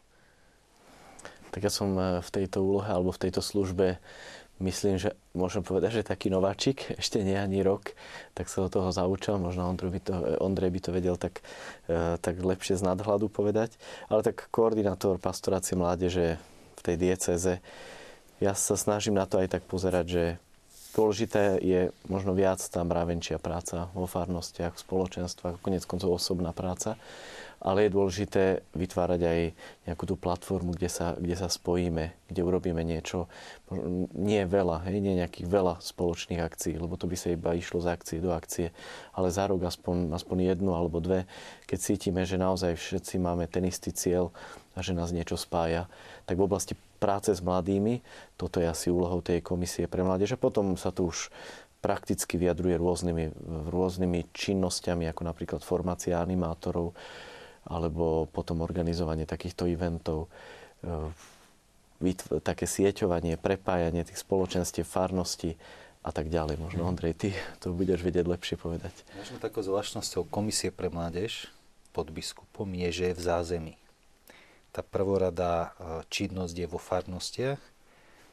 [1.50, 3.98] Tak ja som e, v tejto úlohe alebo v tejto službe
[4.58, 7.94] myslím, že môžem povedať, že taký nováčik, ešte nie ani rok,
[8.38, 11.42] tak sa do toho zaučal, možno Ondrej by to, Ondrej by to vedel tak,
[11.90, 13.74] e, tak lepšie z nadhľadu povedať,
[14.06, 16.38] ale tak koordinátor pastorácie mládeže
[16.78, 17.54] v tej dieceze,
[18.38, 20.24] ja sa snažím na to aj tak pozerať, že
[20.98, 26.98] Dôležité je možno viac tá mravenčia práca vo farnostiach, v spoločenstvách, konec koncov osobná práca,
[27.62, 29.40] ale je dôležité vytvárať aj
[29.86, 33.30] nejakú tú platformu, kde sa, kde sa spojíme, kde urobíme niečo,
[34.10, 37.94] nie veľa, hej, nie nejakých veľa spoločných akcií, lebo to by sa iba išlo z
[37.94, 38.74] akcie do akcie,
[39.14, 41.30] ale za rok aspoň, aspoň jednu alebo dve,
[41.70, 44.34] keď cítime, že naozaj všetci máme ten istý cieľ
[44.74, 45.86] a že nás niečo spája,
[46.26, 48.02] tak v oblasti práce s mladými.
[48.34, 50.34] Toto je asi úlohou tej komisie pre mládež.
[50.34, 51.30] A potom sa tu už
[51.78, 53.24] prakticky vyjadruje rôznymi,
[53.70, 56.92] rôznymi činnosťami, ako napríklad formácia animátorov,
[57.70, 60.26] alebo potom organizovanie takýchto eventov,
[60.82, 62.10] e,
[62.42, 65.54] také sieťovanie, prepájanie tých spoločenstiev, farnosti
[66.02, 66.58] a tak ďalej.
[66.58, 66.88] Možno, mhm.
[66.90, 67.28] Ondrej, ty
[67.62, 68.94] to budeš vedieť lepšie povedať.
[69.14, 71.46] Možno takou zvláštnosťou Komisie pre mládež
[71.94, 73.74] pod biskupom je, že je v zázemí
[74.78, 77.58] tá prvoradá e, činnosť je vo farnostiach,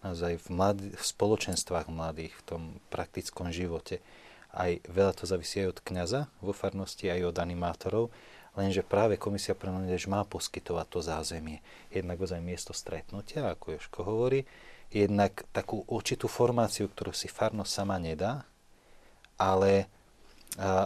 [0.05, 2.61] naozaj v, mladí, v spoločenstvách mladých, v tom
[2.93, 4.05] praktickom živote.
[4.53, 8.13] Aj veľa to závisí aj od kňaza vo farnosti, aj od animátorov,
[8.53, 11.65] lenže práve Komisia pre mládež má poskytovať to zázemie.
[11.89, 14.45] Jednak ozaj miesto stretnutia, ako Joško hovorí,
[14.93, 18.45] jednak takú určitú formáciu, ktorú si farnosť sama nedá,
[19.35, 19.89] ale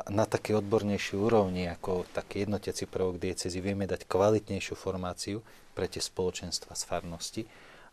[0.09, 5.45] na také odbornejšej úrovni, ako taký jednotiaci prvok diecezy, vieme dať kvalitnejšiu formáciu
[5.77, 7.43] pre tie spoločenstva z farnosti.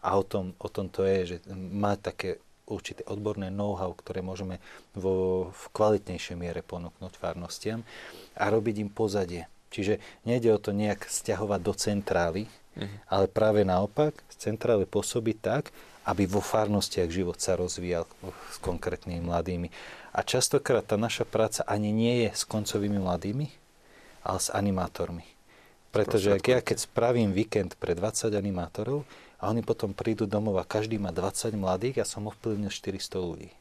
[0.01, 4.59] A o tom, o tom to je, že má také určité odborné know-how, ktoré môžeme
[4.97, 7.87] vo, v kvalitnejšej miere ponúknuť farnostiam
[8.35, 9.47] a robiť im pozadie.
[9.71, 12.43] Čiže nejde o to nejak stiahovať do centrály,
[12.75, 12.99] mm-hmm.
[13.07, 15.71] ale práve naopak z centrály pôsobiť tak,
[16.07, 18.07] aby vo farnostiach život sa rozvíjal
[18.51, 19.69] s konkrétnymi mladými.
[20.17, 23.53] A častokrát tá naša práca ani nie je s koncovými mladými,
[24.25, 25.29] ale s animátormi.
[25.93, 29.05] Pretože ak ja keď spravím víkend pre 20 animátorov
[29.37, 33.53] a oni potom prídu domov a každý má 20 mladých, ja som ovplyvnil 400 ľudí.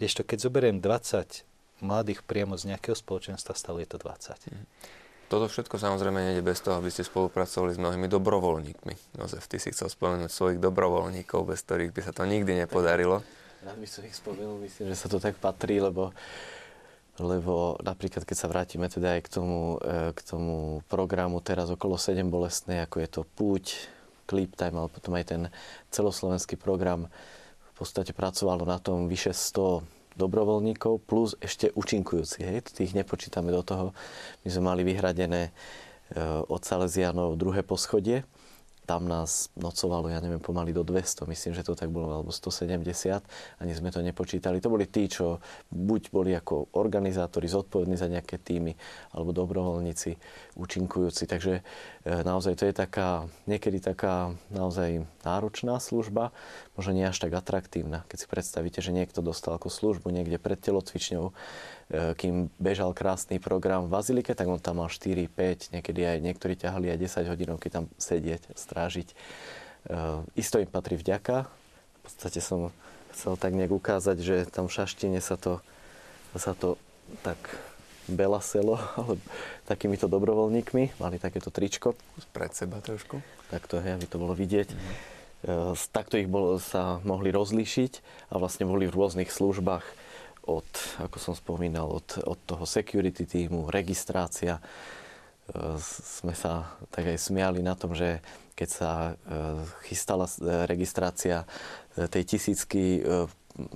[0.00, 1.44] Kdežto keď zoberiem 20
[1.84, 4.48] mladých priamo z nejakého spoločenstva, stále je to 20.
[4.48, 4.66] Mm.
[5.28, 9.20] Toto všetko samozrejme nejde bez toho, aby ste spolupracovali s mnohými dobrovoľníkmi.
[9.20, 13.20] Jozef, ty si chcel spomenúť svojich dobrovoľníkov, bez ktorých by sa to nikdy nepodarilo.
[13.58, 16.14] Rád by som ich spomenul, myslím, že sa to tak patrí, lebo,
[17.18, 21.98] lebo napríklad, keď sa vrátime teda aj k tomu, e, k tomu programu teraz okolo
[21.98, 23.90] 7 bolestnej, ako je to Púť,
[24.30, 25.42] Clip Time, ale potom aj ten
[25.90, 27.10] celoslovenský program,
[27.58, 29.82] v podstate pracovalo na tom vyše 100
[30.14, 32.42] dobrovoľníkov plus ešte účinkujúci.
[32.46, 32.70] Hej?
[32.74, 33.90] Tých nepočítame do toho.
[34.42, 35.52] My sme mali vyhradené e,
[36.46, 38.22] od Salesianov druhé poschodie
[38.88, 43.20] tam nás nocovalo, ja neviem, pomaly do 200, myslím, že to tak bolo, alebo 170,
[43.60, 44.64] ani sme to nepočítali.
[44.64, 48.72] To boli tí, čo buď boli ako organizátori zodpovední za nejaké týmy,
[49.12, 50.16] alebo dobrovoľníci,
[50.56, 51.28] účinkujúci.
[51.28, 51.60] Takže
[52.08, 56.32] naozaj to je taká, niekedy taká naozaj náročná služba,
[56.72, 58.08] možno nie až tak atraktívna.
[58.08, 61.36] Keď si predstavíte, že niekto dostal ako službu niekde pred telocvičňou
[61.88, 66.52] kým bežal krásny program v Bazilike, tak on tam mal 4, 5, niekedy aj niektorí
[66.52, 69.16] ťahali aj 10 hodinky tam sedieť, strážiť.
[70.36, 71.48] Isto im patrí vďaka.
[71.48, 72.76] V podstate som
[73.16, 75.64] chcel tak nejak ukázať, že tam v Šaštine sa to,
[76.36, 76.76] sa to
[77.24, 77.40] tak
[78.10, 79.20] belaselo, ale
[79.68, 81.00] takýmito dobrovoľníkmi.
[81.00, 81.94] Mali takéto tričko.
[82.32, 83.20] Pred seba trošku.
[83.48, 84.68] Tak to je, aby to bolo vidieť.
[84.72, 85.18] Mm.
[85.94, 87.92] Takto ich bolo, sa mohli rozlíšiť
[88.34, 89.86] a vlastne boli v rôznych službách
[90.48, 90.66] od,
[90.98, 94.58] ako som spomínal, od, od toho security týmu, registrácia.
[94.58, 94.62] E,
[96.18, 98.24] sme sa tak aj smiali na tom, že
[98.56, 99.12] keď sa e,
[99.86, 101.44] chystala e, registrácia
[101.94, 103.02] tej tisícky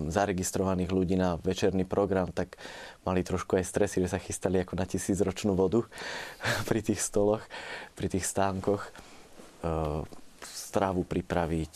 [0.09, 2.57] zaregistrovaných ľudí na večerný program, tak
[3.03, 5.83] mali trošku aj stresy, že sa chystali ako na tisícročnú vodu
[6.69, 7.43] pri tých stoloch,
[7.99, 8.83] pri tých stánkoch
[10.43, 11.75] strávu pripraviť,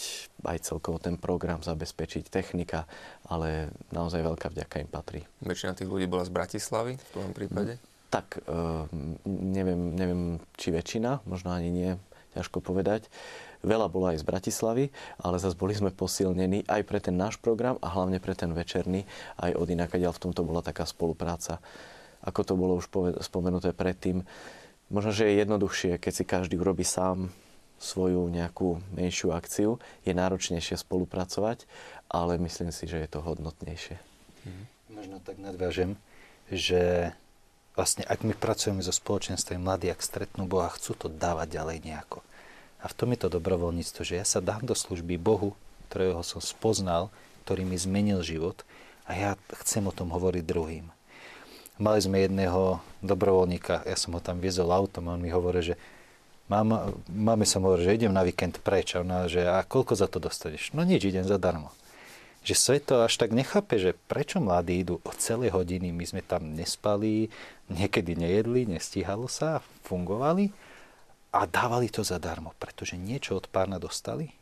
[0.49, 2.89] aj celkovo ten program zabezpečiť, technika,
[3.29, 5.21] ale naozaj veľká vďaka im patrí.
[5.45, 7.77] Väčšina tých ľudí bola z Bratislavy v tom prípade?
[8.09, 8.89] Tak, uh,
[9.29, 10.23] neviem, neviem,
[10.57, 11.91] či väčšina, možno ani nie,
[12.33, 13.13] ťažko povedať.
[13.67, 14.85] Veľa bolo aj z Bratislavy,
[15.19, 19.03] ale zase boli sme posilnení aj pre ten náš program a hlavne pre ten večerný,
[19.43, 21.59] aj od inakaďal v tomto bola taká spolupráca.
[22.23, 22.87] Ako to bolo už
[23.27, 24.23] spomenuté predtým,
[24.87, 27.35] možno, že je jednoduchšie, keď si každý urobí sám
[27.77, 29.77] svoju nejakú menšiu akciu.
[30.07, 31.69] Je náročnejšie spolupracovať,
[32.09, 34.01] ale myslím si, že je to hodnotnejšie.
[34.47, 34.65] Mhm.
[34.97, 35.99] Možno tak nadviažem,
[36.49, 37.13] že
[37.77, 42.25] vlastne ak my pracujeme so spoločenstvom mladí, ak stretnú Boha, chcú to dávať ďalej nejako.
[42.81, 45.57] A v tom je to dobrovoľníctvo, že ja sa dám do služby Bohu,
[45.89, 47.09] ktorého som spoznal,
[47.47, 48.67] ktorý mi zmenil život
[49.07, 49.31] a ja
[49.63, 50.87] chcem o tom hovoriť druhým.
[51.77, 55.77] Mali sme jedného dobrovoľníka, ja som ho tam viezol autom a on mi hovorí, že
[56.47, 58.95] Mama, mame som hovoril, že idem na víkend preč.
[58.95, 60.71] A ona, že a koľko za to dostaneš?
[60.79, 61.75] No nič, idem zadarmo.
[62.47, 66.23] Že svet to až tak nechápe, že prečo mladí idú o celé hodiny, my sme
[66.23, 67.35] tam nespali,
[67.67, 69.59] niekedy nejedli, nestíhalo sa,
[69.91, 70.55] fungovali
[71.37, 74.33] a dávali to zadarmo, pretože niečo od pána dostali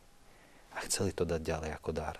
[0.75, 2.15] a chceli to dať ďalej ako dar.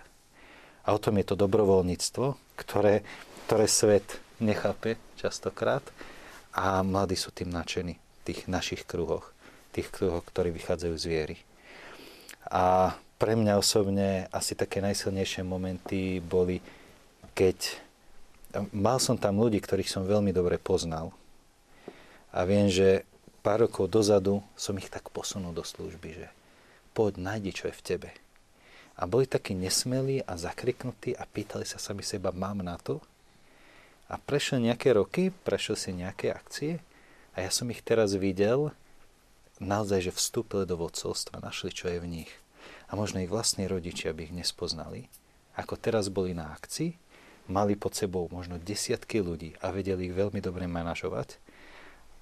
[0.84, 2.26] A o tom je to dobrovoľníctvo,
[2.60, 3.00] ktoré,
[3.48, 5.82] ktoré svet nechápe častokrát
[6.52, 9.32] a mladí sú tým nadšení v tých našich kruhoch
[9.76, 11.36] tých, ktorí vychádzajú z viery.
[12.48, 16.64] A pre mňa osobne asi také najsilnejšie momenty boli,
[17.36, 17.84] keď
[18.72, 21.12] mal som tam ľudí, ktorých som veľmi dobre poznal.
[22.32, 23.04] A viem, že
[23.46, 26.26] pár rokov dozadu som ich tak posunul do služby, že
[26.98, 28.10] poď, nájdi, čo je v tebe.
[28.98, 32.98] A boli takí nesmelí a zakriknutí a pýtali sa sami seba, mám na to?
[34.10, 36.82] A prešli nejaké roky, prešli si nejaké akcie
[37.38, 38.74] a ja som ich teraz videl
[39.62, 42.32] naozaj, že vstúpili do vodcovstva, našli, čo je v nich.
[42.90, 45.06] A možno ich vlastní rodičia by ich nespoznali.
[45.54, 46.98] Ako teraz boli na akcii,
[47.46, 51.45] mali pod sebou možno desiatky ľudí a vedeli ich veľmi dobre manažovať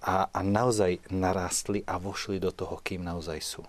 [0.04, 3.64] a, a naozaj narástli a vošli do toho, kým naozaj sú.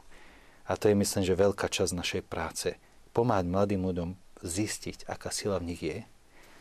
[0.67, 2.75] A to je myslím, že veľká časť našej práce.
[3.15, 4.09] Pomáhať mladým ľuďom
[4.43, 6.03] zistiť, aká sila v nich je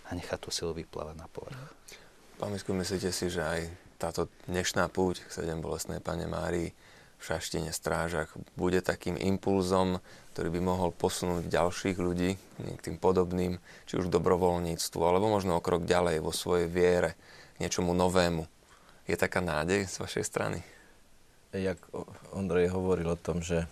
[0.07, 1.59] a nechať tú silu vyplávať na povrch.
[2.39, 3.61] Pán Misku, myslíte si, že aj
[3.99, 6.71] táto dnešná púť k sedem bolestnej Pane Márii
[7.25, 10.05] šaštine, strážach bude takým impulzom,
[10.37, 13.57] ktorý by mohol posunúť ďalších ľudí k tým podobným,
[13.89, 17.17] či už dobrovoľníctvu, alebo možno o krok ďalej vo svojej viere,
[17.57, 18.45] niečomu novému.
[19.05, 20.59] Je taká nádej z vašej strany?
[21.53, 21.79] Jak
[22.33, 23.69] Ondrej hovoril o tom, že e,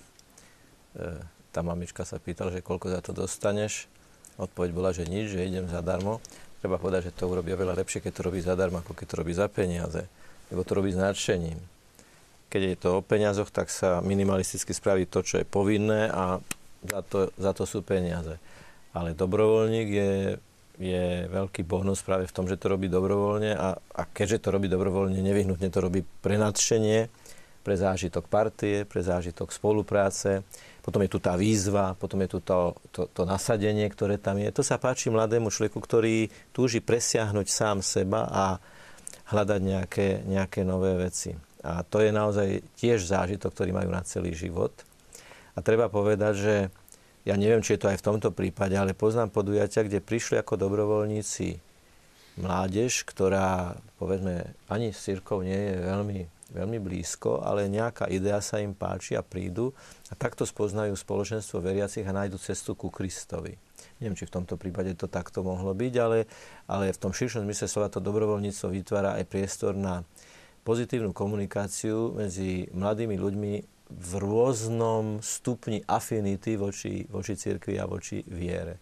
[1.51, 3.91] tá mamička sa pýtala, že koľko za to dostaneš,
[4.39, 6.23] odpoveď bola, že nič, že idem zadarmo.
[6.63, 9.33] Treba povedať, že to urobia veľa lepšie, keď to robí zadarmo, ako keď to robí
[9.35, 10.07] za peniaze.
[10.53, 11.59] Lebo to robí s nadšením
[12.53, 16.37] keď je to o peniazoch, tak sa minimalisticky spraví to, čo je povinné a
[16.85, 18.37] za to, za to sú peniaze.
[18.93, 20.13] Ale dobrovoľník je,
[20.81, 24.73] je veľký bonus práve v tom, že to robí dobrovoľne a, a keďže to robí
[24.73, 27.09] dobrovoľne, nevyhnutne to robí pre nadšenie,
[27.63, 30.43] pre zážitok partie, pre zážitok spolupráce.
[30.83, 34.51] Potom je tu tá výzva, potom je tu to, to, to nasadenie, ktoré tam je.
[34.51, 38.45] To sa páči mladému človeku, ktorý túži presiahnuť sám seba a
[39.31, 41.39] hľadať nejaké, nejaké nové veci.
[41.63, 44.75] A to je naozaj tiež zážitok, ktorý majú na celý život.
[45.55, 46.55] A treba povedať, že
[47.23, 50.59] ja neviem, či je to aj v tomto prípade, ale poznám podujatia, kde prišli ako
[50.59, 51.63] dobrovoľníci
[52.41, 56.21] mládež, ktorá, povedzme, ani s církou nie je veľmi,
[56.57, 59.77] veľmi blízko, ale nejaká idea sa im páči a prídu
[60.09, 63.55] a takto spoznajú spoločenstvo veriacich a nájdu cestu ku Kristovi.
[64.01, 66.27] Neviem, či v tomto prípade to takto mohlo byť, ale,
[66.67, 70.03] ale v tom širšom zmysle slova to dobrovoľníctvo vytvára aj priestor na
[70.63, 73.53] pozitívnu komunikáciu medzi mladými ľuďmi
[73.93, 78.81] v rôznom stupni afinity voči, voči cirkvi a voči viere.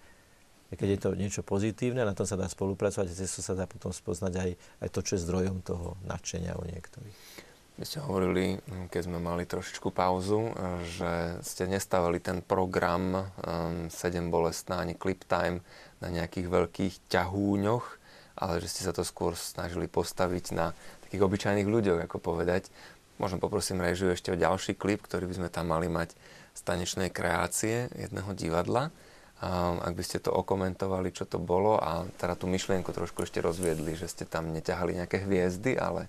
[0.70, 3.90] keď je to niečo pozitívne, na tom sa dá spolupracovať cez to sa dá potom
[3.90, 4.50] spoznať aj,
[4.86, 7.48] aj to, čo je zdrojom toho nadšenia u niektorých.
[7.80, 8.60] Vy ste hovorili,
[8.92, 10.52] keď sme mali trošičku pauzu,
[10.84, 15.64] že ste nestavili ten program um, 7 bolestná ani clip time
[16.04, 17.84] na nejakých veľkých ťahúňoch,
[18.36, 20.76] ale že ste sa to skôr snažili postaviť na
[21.08, 22.68] takých obyčajných ľuďoch, ako povedať.
[23.20, 26.16] Možno poprosím režiu ešte o ďalší klip, ktorý by sme tam mali mať
[26.56, 28.88] z tanečnej kreácie jedného divadla.
[29.40, 33.40] Um, ak by ste to okomentovali, čo to bolo a teda tú myšlienku trošku ešte
[33.40, 36.08] rozviedli, že ste tam neťahali nejaké hviezdy, ale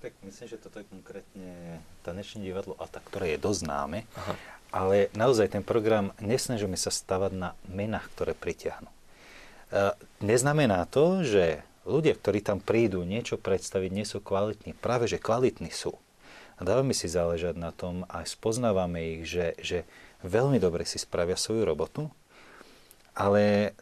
[0.00, 4.34] tak myslím, že toto je konkrétne tanečné divadlo tak, ktoré je dosť známe, Aha.
[4.72, 8.88] ale naozaj ten program nesnažíme sa stavať na menách, ktoré pritiahnu.
[8.88, 8.96] E,
[10.24, 14.72] neznamená to, že ľudia, ktorí tam prídu niečo predstaviť, nie sú kvalitní.
[14.72, 15.92] Práve, že kvalitní sú.
[16.60, 19.88] A dávame si záležať na tom a spoznávame ich, že, že
[20.20, 22.12] veľmi dobre si spravia svoju robotu,
[23.16, 23.74] ale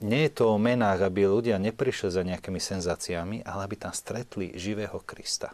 [0.00, 4.54] nie je to o menách, aby ľudia neprišli za nejakými senzáciami, ale aby tam stretli
[4.54, 5.52] živého Krista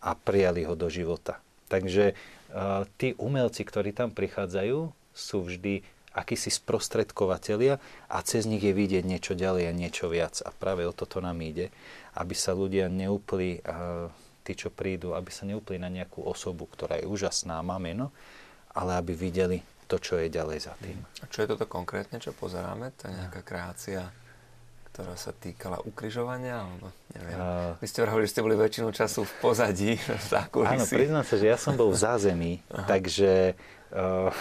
[0.00, 1.38] a prijali ho do života.
[1.68, 7.78] Takže uh, tí umelci, ktorí tam prichádzajú, sú vždy akísi sprostredkovateľia
[8.10, 10.42] a cez nich je vidieť niečo ďalej a niečo viac.
[10.42, 11.70] A práve o toto nám ide,
[12.18, 14.10] aby sa ľudia neúpli, uh,
[14.50, 18.10] tí, čo prídu, aby sa neúpli na nejakú osobu, ktorá je úžasná, má meno,
[18.74, 20.98] ale aby videli to, čo je ďalej za tým.
[21.22, 22.90] A čo je toto konkrétne, čo pozeráme?
[22.98, 24.10] To je nejaká kreácia,
[24.90, 26.66] ktorá sa týkala ukrižovania?
[26.66, 27.38] Alebo neviem.
[27.38, 29.92] Uh, Vy ste hovorili, že ste boli väčšinu času v pozadí,
[30.22, 30.74] v zákulisí.
[30.74, 32.52] Áno, priznám sa, že ja som bol v zázemí,
[32.90, 33.54] takže
[33.94, 34.34] uh,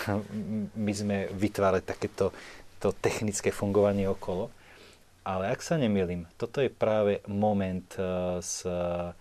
[0.74, 2.34] my sme vytvárali takéto
[2.82, 4.50] to technické fungovanie okolo.
[5.22, 9.14] Ale ak sa nemýlim, toto je práve moment uh, um,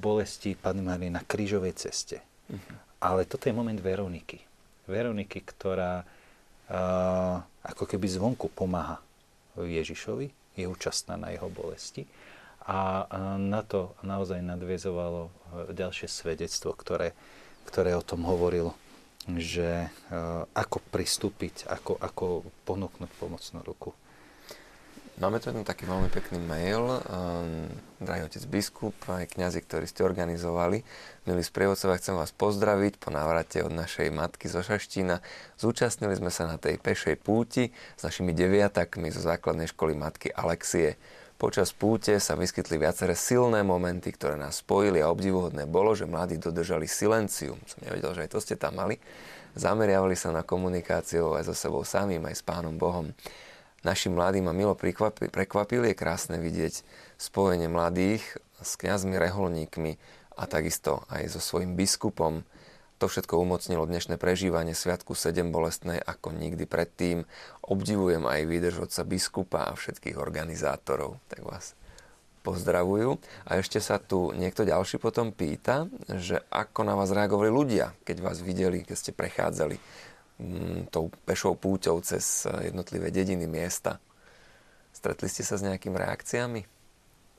[0.00, 2.24] bolesti Panny Márie na krížovej ceste.
[2.48, 2.76] Uh-huh.
[3.00, 4.40] Ale toto je moment Veroniky.
[4.88, 8.98] Veroniky, ktorá uh, ako keby zvonku pomáha
[9.60, 12.08] Ježišovi, je účastná na jeho bolesti.
[12.70, 13.08] A
[13.40, 15.30] na to naozaj nadviezovalo e,
[15.74, 17.16] ďalšie svedectvo, ktoré,
[17.66, 18.76] ktoré o tom hovorilo,
[19.26, 22.24] že uh, ako pristúpiť, ako, ako
[22.68, 23.90] ponúknuť pomocnú ruku.
[25.20, 26.80] Máme tu jeden taký veľmi pekný mail.
[26.80, 27.68] Um,
[28.00, 30.80] drahý otec biskup, aj kňazi, ktorí ste organizovali.
[31.28, 35.20] Milí sprievodcovia, chcem vás pozdraviť po návrate od našej matky zo Šaštína.
[35.60, 40.96] Zúčastnili sme sa na tej pešej púti s našimi deviatakmi zo základnej školy matky Alexie.
[41.36, 46.40] Počas púte sa vyskytli viaceré silné momenty, ktoré nás spojili a obdivuhodné bolo, že mladí
[46.40, 47.60] dodržali silencium.
[47.68, 48.96] Som nevedel, že aj to ste tam mali.
[49.52, 53.12] Zameriavali sa na komunikáciu aj so sebou samým, aj s Pánom Bohom
[53.82, 55.92] našim mladým a milo prekvapili.
[55.92, 56.84] Je krásne vidieť
[57.16, 58.22] spojenie mladých
[58.60, 59.96] s kňazmi, reholníkmi
[60.36, 62.44] a takisto aj so svojím biskupom.
[63.00, 67.24] To všetko umocnilo dnešné prežívanie Sviatku 7 bolestnej ako nikdy predtým.
[67.64, 71.16] Obdivujem aj výdrž otca biskupa a všetkých organizátorov.
[71.32, 71.72] Tak vás
[72.44, 73.20] pozdravujú.
[73.48, 78.16] A ešte sa tu niekto ďalší potom pýta, že ako na vás reagovali ľudia, keď
[78.20, 79.76] vás videli, keď ste prechádzali
[80.88, 84.00] tou pešou púťou cez eh, jednotlivé dediny, miesta.
[84.90, 86.60] Stretli ste sa s nejakými reakciami?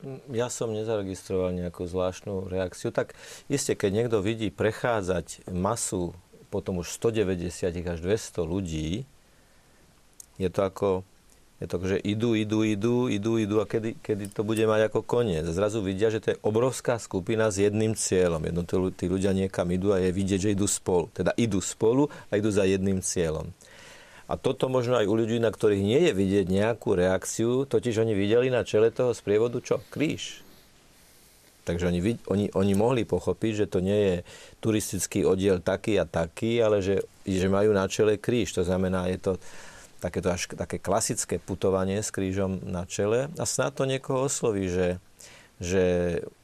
[0.02, 2.90] Mm, ja som nezaregistroval nejakú zvláštnu reakciu.
[2.90, 3.14] Tak
[3.46, 6.16] iste, keď niekto vidí prechádzať masu
[6.52, 9.08] potom už 190 až 200 ľudí,
[10.36, 10.88] je to ako
[11.62, 15.06] je to, že idú, idú, idú, idú, idú a kedy, kedy to bude mať ako
[15.06, 15.46] koniec.
[15.46, 18.42] Zrazu vidia, že to je obrovská skupina s jedným cieľom.
[18.42, 21.14] Jedno tí ľudia niekam idú a je vidieť, že idú spolu.
[21.14, 23.54] Teda idú spolu a idú za jedným cieľom.
[24.26, 28.18] A toto možno aj u ľudí, na ktorých nie je vidieť nejakú reakciu, totiž oni
[28.18, 29.78] videli na čele toho sprievodu čo?
[29.86, 30.42] Kríž.
[31.62, 34.16] Takže oni, oni, oni mohli pochopiť, že to nie je
[34.58, 38.50] turistický oddiel taký a taký, ale že, že majú na čele kríž.
[38.58, 39.32] To znamená, je to
[40.02, 44.98] takéto až také klasické putovanie s krížom na čele a snad to niekoho osloví, že,
[45.62, 45.84] že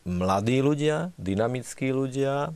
[0.07, 2.55] mladí ľudia, dynamickí ľudia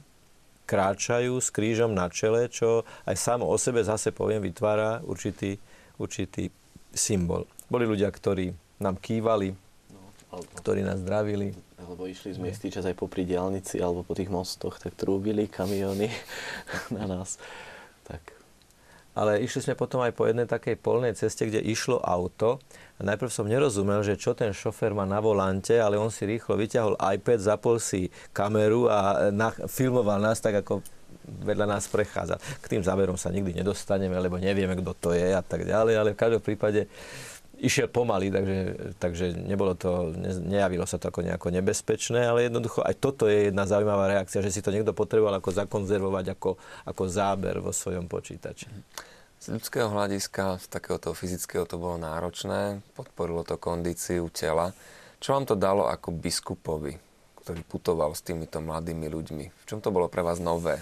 [0.62, 5.58] kráčajú s krížom na čele, čo aj samo o sebe zase poviem vytvára určitý,
[5.98, 6.54] určitý
[6.94, 7.50] symbol.
[7.66, 9.52] Boli ľudia, ktorí nám kývali,
[9.90, 10.00] no,
[10.30, 11.50] alebo, ktorí nás zdravili.
[11.82, 16.08] Alebo išli sme istý čas aj popri diálnici alebo po tých mostoch, tak trúbili kamiony
[16.96, 17.42] na nás.
[18.06, 18.41] Tak
[19.12, 22.56] ale išli sme potom aj po jednej takej polnej ceste, kde išlo auto.
[22.96, 26.56] A najprv som nerozumel, že čo ten šofér má na volante, ale on si rýchlo
[26.56, 30.80] vyťahol iPad, zapol si kameru a na, filmoval nás tak, ako
[31.22, 32.40] vedľa nás prechádza.
[32.58, 36.08] K tým záverom sa nikdy nedostaneme, lebo nevieme, kto to je a tak ďalej, ale
[36.14, 36.90] v každom prípade
[37.62, 38.58] išiel pomaly, takže,
[38.98, 43.54] takže nebolo to, ne, nejavilo sa to ako nejako nebezpečné, ale jednoducho aj toto je
[43.54, 46.58] jedna zaujímavá reakcia, že si to niekto potreboval ako zakonzervovať ako,
[46.90, 48.66] ako záber vo svojom počítači.
[49.42, 54.74] Z ľudského hľadiska, z takéhoto fyzického to bolo náročné, podporilo to kondíciu tela.
[55.22, 56.98] Čo vám to dalo ako biskupovi,
[57.42, 59.44] ktorý putoval s týmito mladými ľuďmi?
[59.50, 60.78] V čom to bolo pre vás nové?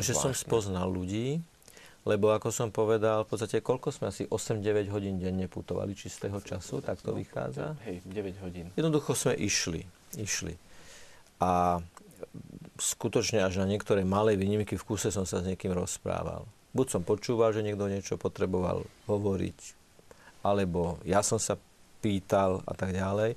[0.00, 1.40] Že som spoznal ľudí,
[2.06, 6.78] lebo ako som povedal, v podstate koľko sme asi 8-9 hodín denne putovali čistého času,
[6.84, 7.74] tak to vychádza?
[7.84, 8.66] Hej, 9 hodín.
[8.78, 9.82] Jednoducho sme išli,
[10.14, 10.54] išli.
[11.42, 11.82] A
[12.78, 16.46] skutočne až na niektoré malé výnimky v kuse som sa s niekým rozprával.
[16.72, 19.58] Buď som počúval, že niekto niečo potreboval hovoriť,
[20.46, 21.58] alebo ja som sa
[21.98, 23.34] pýtal a tak ďalej.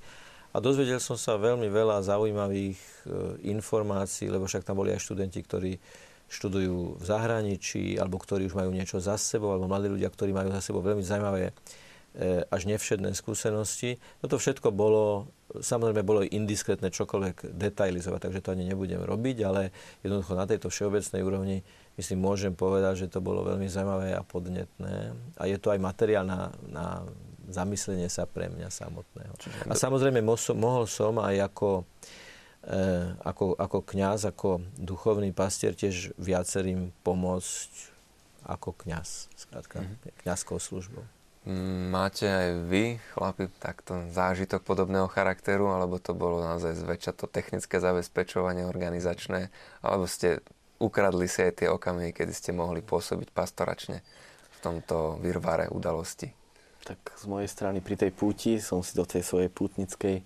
[0.51, 2.95] A dozvedel som sa veľmi veľa zaujímavých e,
[3.55, 5.80] informácií, lebo však tam boli aj študenti, ktorí
[6.32, 10.47] študujú v zahraničí, alebo ktorí už majú niečo za sebou, alebo mladí ľudia, ktorí majú
[10.55, 11.53] za sebou veľmi zaujímavé e,
[12.47, 13.99] až nevšedné skúsenosti.
[14.23, 15.27] Toto všetko bolo,
[15.59, 19.75] samozrejme bolo indiskretné čokoľvek detailizovať, takže to ani nebudem robiť, ale
[20.07, 21.57] jednoducho na tejto všeobecnej úrovni
[21.99, 25.11] myslím, môžem povedať, že to bolo veľmi zaujímavé a podnetné.
[25.36, 27.03] A je to aj materiál na, na
[27.51, 29.34] zamyslenie sa pre mňa samotného.
[29.67, 31.84] A samozrejme mohol som aj ako,
[33.26, 37.72] ako, ako kňaz, ako duchovný pastier tiež viacerým pomôcť
[38.45, 40.22] ako kňaz, skrátka, mm-hmm.
[40.26, 41.05] kňazskou službou.
[41.89, 47.82] Máte aj vy, chlapi, takto zážitok podobného charakteru, alebo to bolo naozaj zväčša to technické
[47.82, 49.49] zabezpečovanie organizačné,
[49.82, 50.45] alebo ste
[50.78, 54.05] ukradli si aj tie okamihy, kedy ste mohli pôsobiť pastoračne
[54.53, 56.30] v tomto virvare udalosti?
[56.86, 60.22] Tak z mojej strany pri tej púti som si do tej svojej pútnickej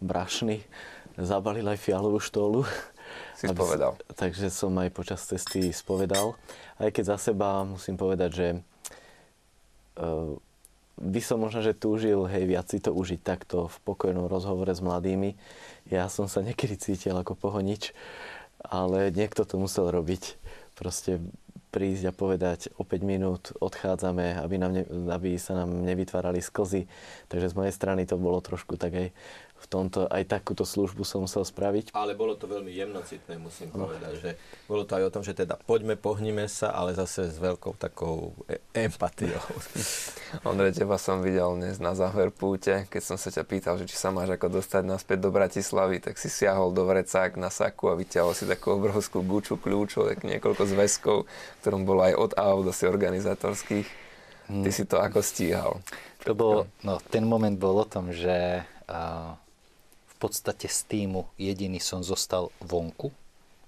[0.00, 0.64] brašny
[1.18, 2.66] zabalil aj fialovú štolu.
[3.34, 3.98] Si spovedal.
[4.14, 6.34] takže som aj počas cesty spovedal.
[6.78, 8.48] Aj keď za seba musím povedať, že
[10.00, 10.34] uh,
[10.98, 14.78] by som možno, že túžil, hej, viac si to užiť takto v pokojnom rozhovore s
[14.78, 15.34] mladými.
[15.90, 17.90] Ja som sa niekedy cítil ako pohonič,
[18.62, 20.38] ale niekto to musel robiť.
[20.78, 21.18] Proste
[21.74, 26.86] prísť a povedať o 5 minút odchádzame, aby, nám ne, aby sa nám nevytvárali sklzy.
[27.26, 29.08] Takže z mojej strany to bolo trošku tak aj
[29.64, 31.96] v tomto, aj takúto službu som musel spraviť.
[31.96, 33.88] Ale bolo to veľmi jemnocitné, musím no.
[33.88, 34.30] povedať, že
[34.68, 38.36] bolo to aj o tom, že teda poďme, pohnime sa, ale zase s veľkou takou
[38.44, 39.40] e- empatiou.
[40.48, 43.96] Ondrej, teba som videl dnes na záver púte, keď som sa ťa pýtal, že či
[43.96, 47.96] sa máš ako dostať naspäť do Bratislavy, tak si siahol do vrecák na saku a
[47.96, 51.24] vyťahol si takú obrovskú guču kľúčov, tak niekoľko zväzkov,
[51.64, 53.88] ktorom bolo aj od A do si organizátorských.
[54.44, 55.80] Ty si to ako stíhal?
[56.28, 59.32] To bol, no, ten moment bol o tom, že uh,
[60.24, 63.12] podstate z týmu jediný som zostal vonku,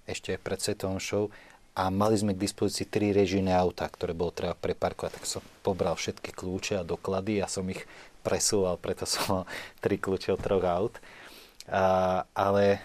[0.08, 1.28] ešte pred svetovým show
[1.76, 5.92] a mali sme k dispozícii tri režijné autá, ktoré bolo treba preparkovať, tak som pobral
[5.92, 7.84] všetky kľúče a doklady a som ich
[8.24, 9.44] presúval, preto som mal
[9.84, 10.94] tri kľúče od troch aut.
[11.68, 12.80] A, ale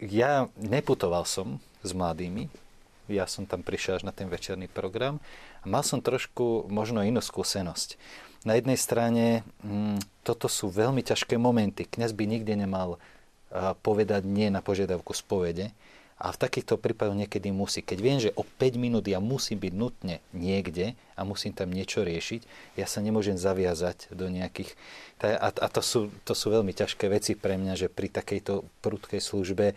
[0.00, 2.48] ja neputoval som s mladými,
[3.12, 5.20] ja som tam prišiel až na ten večerný program
[5.60, 8.00] a mal som trošku možno inú skúsenosť.
[8.42, 11.86] Na jednej strane hm, toto sú veľmi ťažké momenty.
[11.86, 12.98] Kňaz by nikde nemal
[13.84, 15.76] povedať nie na požiadavku spovede,
[16.22, 17.82] a v takýchto prípadoch niekedy musí.
[17.82, 22.06] Keď viem, že o 5 minút ja musím byť nutne niekde a musím tam niečo
[22.06, 22.46] riešiť,
[22.78, 24.70] ja sa nemôžem zaviazať do nejakých...
[25.18, 29.74] A to, sú, to sú veľmi ťažké veci pre mňa, že pri takejto prudkej službe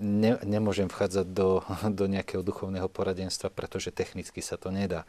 [0.00, 1.60] ne, nemôžem vchádzať do,
[2.00, 5.04] do nejakého duchovného poradenstva, pretože technicky sa to nedá.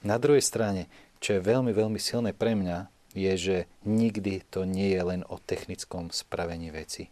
[0.00, 0.88] Na druhej strane,
[1.24, 3.56] čo je veľmi, veľmi silné pre mňa, je, že
[3.88, 7.08] nikdy to nie je len o technickom spravení veci.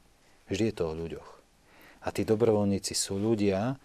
[0.52, 1.32] Vždy je to o ľuďoch
[2.02, 3.78] a tí dobrovoľníci sú ľudia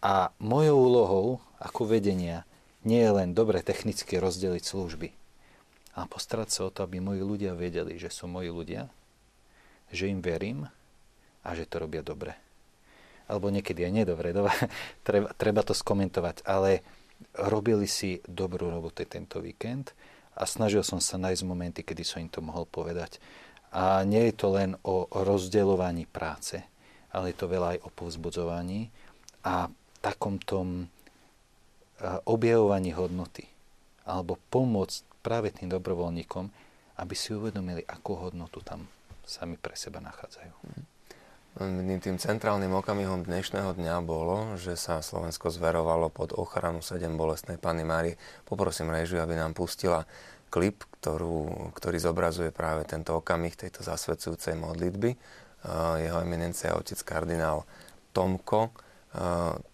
[0.00, 1.26] a mojou úlohou
[1.60, 2.48] ako vedenia
[2.88, 5.08] nie je len dobre technicky rozdeliť služby,
[5.92, 8.88] a postarať sa o to, aby moji ľudia vedeli, že sú moji ľudia,
[9.92, 10.64] že im verím
[11.44, 12.32] a že to robia dobre.
[13.28, 14.56] Alebo niekedy aj nedobre, dobre,
[15.04, 16.80] treba, treba to skomentovať, ale
[17.36, 19.92] robili si dobrú robotu tento víkend
[20.36, 23.20] a snažil som sa nájsť momenty, kedy som im to mohol povedať.
[23.70, 26.58] A nie je to len o rozdeľovaní práce,
[27.14, 28.90] ale je to veľa aj o povzbudzovaní
[29.46, 29.70] a
[30.02, 30.90] takom tom
[32.26, 33.44] objavovaní hodnoty
[34.08, 36.44] alebo pomôcť práve tým dobrovoľníkom,
[36.98, 38.88] aby si uvedomili, akú hodnotu tam
[39.22, 40.52] sami pre seba nachádzajú.
[40.66, 40.99] Jedným
[41.58, 47.82] tým centrálnym okamihom dnešného dňa bolo, že sa Slovensko zverovalo pod ochranu 7 bolestnej Panny
[47.82, 48.14] Márie.
[48.46, 50.06] Poprosím režiu, aby nám pustila
[50.46, 55.10] klip, ktorú, ktorý zobrazuje práve tento okamih tejto zasvedcujúcej modlitby
[56.06, 57.66] jeho eminencia otec kardinál
[58.14, 58.70] Tomko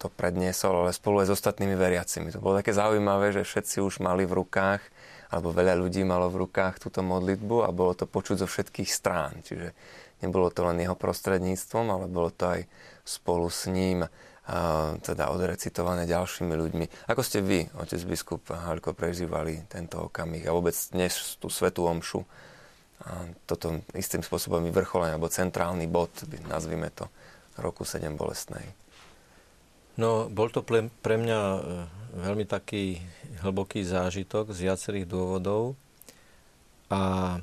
[0.01, 2.33] to predniesol, ale spolu aj s ostatnými veriacimi.
[2.33, 4.81] To bolo také zaujímavé, že všetci už mali v rukách,
[5.29, 9.45] alebo veľa ľudí malo v rukách túto modlitbu a bolo to počuť zo všetkých strán.
[9.45, 9.77] Čiže
[10.21, 12.61] nebolo to len jeho prostredníctvom, ale bolo to aj
[13.03, 14.05] spolu s ním.
[15.03, 17.11] teda odrecitované ďalšími ľuďmi.
[17.11, 22.23] Ako ste vy, otec biskup Halko, prežívali tento okamih a vôbec dnes tú svetú omšu?
[23.03, 26.09] A toto istým spôsobom vyvrcholenie, alebo centrálny bod,
[26.47, 27.11] nazvime to,
[27.59, 28.63] roku 7 bolestnej.
[29.97, 31.59] No, bol to pre, mňa e,
[32.21, 33.01] veľmi taký
[33.41, 35.73] hlboký zážitok z viacerých dôvodov
[36.87, 37.35] a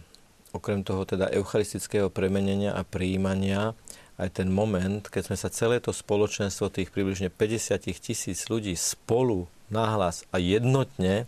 [0.54, 3.74] okrem toho teda eucharistického premenenia a príjmania
[4.14, 9.50] aj ten moment, keď sme sa celé to spoločenstvo tých približne 50 tisíc ľudí spolu
[9.74, 11.26] nahlas a jednotne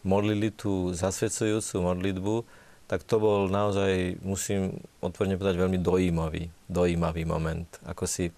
[0.00, 2.34] modlili tú zasvedcujúcu modlitbu,
[2.88, 7.68] tak to bol naozaj, musím otvorene povedať, veľmi dojímavý, dojímavý moment.
[7.84, 8.32] Ako si e,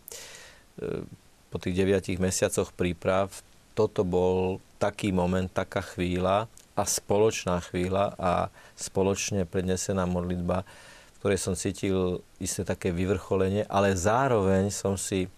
[1.50, 3.30] po tých 9 mesiacoch príprav
[3.74, 6.46] toto bol taký moment, taká chvíľa
[6.76, 8.32] a spoločná chvíľa a
[8.76, 10.68] spoločne prednesená modlitba,
[11.16, 15.32] v ktorej som cítil isté také vyvrcholenie, ale zároveň som si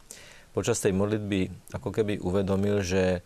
[0.51, 3.23] počas tej modlitby ako keby uvedomil, že,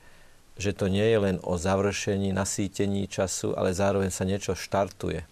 [0.60, 5.24] že to nie je len o završení, nasýtení času, ale zároveň sa niečo štartuje.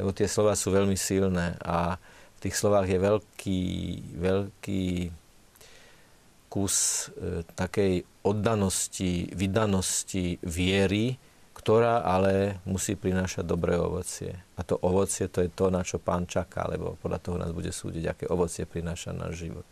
[0.00, 2.00] Lebo tie slova sú veľmi silné a
[2.36, 3.62] v tých slovách je veľký,
[4.16, 4.84] veľký
[6.52, 11.20] kus e, takej oddanosti, vydanosti, viery,
[11.66, 14.38] ktorá ale musí prinášať dobré ovocie.
[14.54, 17.74] A to ovocie to je to, na čo pán čaká, lebo podľa toho nás bude
[17.74, 19.66] súdiť, aké ovocie prináša náš život.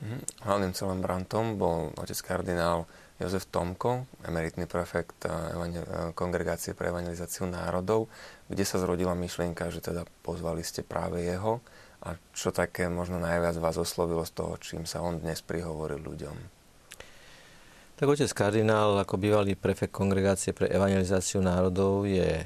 [0.00, 0.48] Mhm.
[0.48, 2.88] Hlavným celebrantom bol otec kardinál
[3.20, 8.08] Jozef Tomko, emeritný prefekt eh, eh, Kongregácie pre evangelizáciu národov,
[8.48, 11.60] kde sa zrodila myšlienka, že teda pozvali ste práve jeho.
[12.00, 16.59] A čo také možno najviac vás oslovilo z toho, čím sa on dnes prihovoril ľuďom?
[18.00, 22.44] Tak otec kardinál, ako bývalý prefekt Kongregácie pre evangelizáciu národov, je e,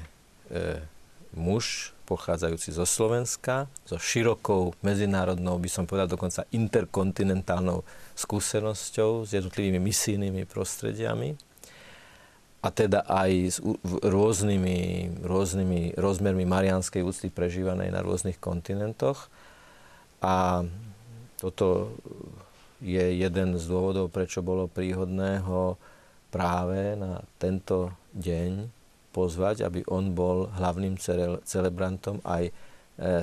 [1.31, 7.87] muž pochádzajúci zo Slovenska, so širokou medzinárodnou, by som povedal dokonca interkontinentálnou
[8.19, 11.39] skúsenosťou s jednotlivými misijnými prostrediami
[12.59, 13.57] a teda aj s
[14.03, 14.77] rôznymi,
[15.23, 19.31] rôznymi rozmermi marianskej úcty prežívanej na rôznych kontinentoch.
[20.19, 20.67] A
[21.39, 21.95] toto
[22.83, 25.79] je jeden z dôvodov, prečo bolo príhodné ho
[26.31, 28.67] práve na tento deň
[29.15, 30.99] pozvať, aby on bol hlavným
[31.47, 32.53] celebrantom aj e,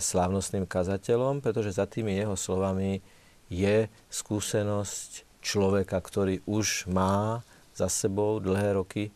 [0.01, 3.05] slávnostným kazateľom, pretože za tými jeho slovami
[3.53, 7.45] je skúsenosť človeka, ktorý už má
[7.77, 9.13] za sebou dlhé roky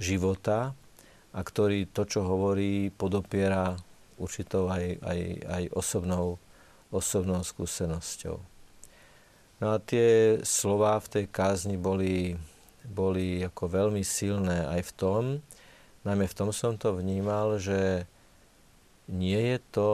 [0.00, 0.72] života
[1.36, 3.76] a ktorý to, čo hovorí, podopiera
[4.16, 6.40] určitou aj, aj, aj osobnou,
[6.88, 8.40] osobnou skúsenosťou.
[9.58, 12.38] No a tie slova v tej kázni boli,
[12.86, 15.22] boli ako veľmi silné aj v tom,
[16.06, 18.06] najmä v tom som to vnímal, že
[19.10, 19.90] nie je to,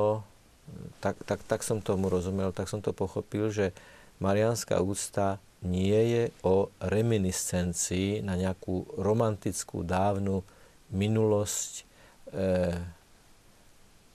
[1.01, 3.73] tak, tak, tak som tomu rozumel, tak som to pochopil, že
[4.21, 10.45] marianská úcta nie je o reminiscencii na nejakú romantickú dávnu
[10.93, 11.85] minulosť e,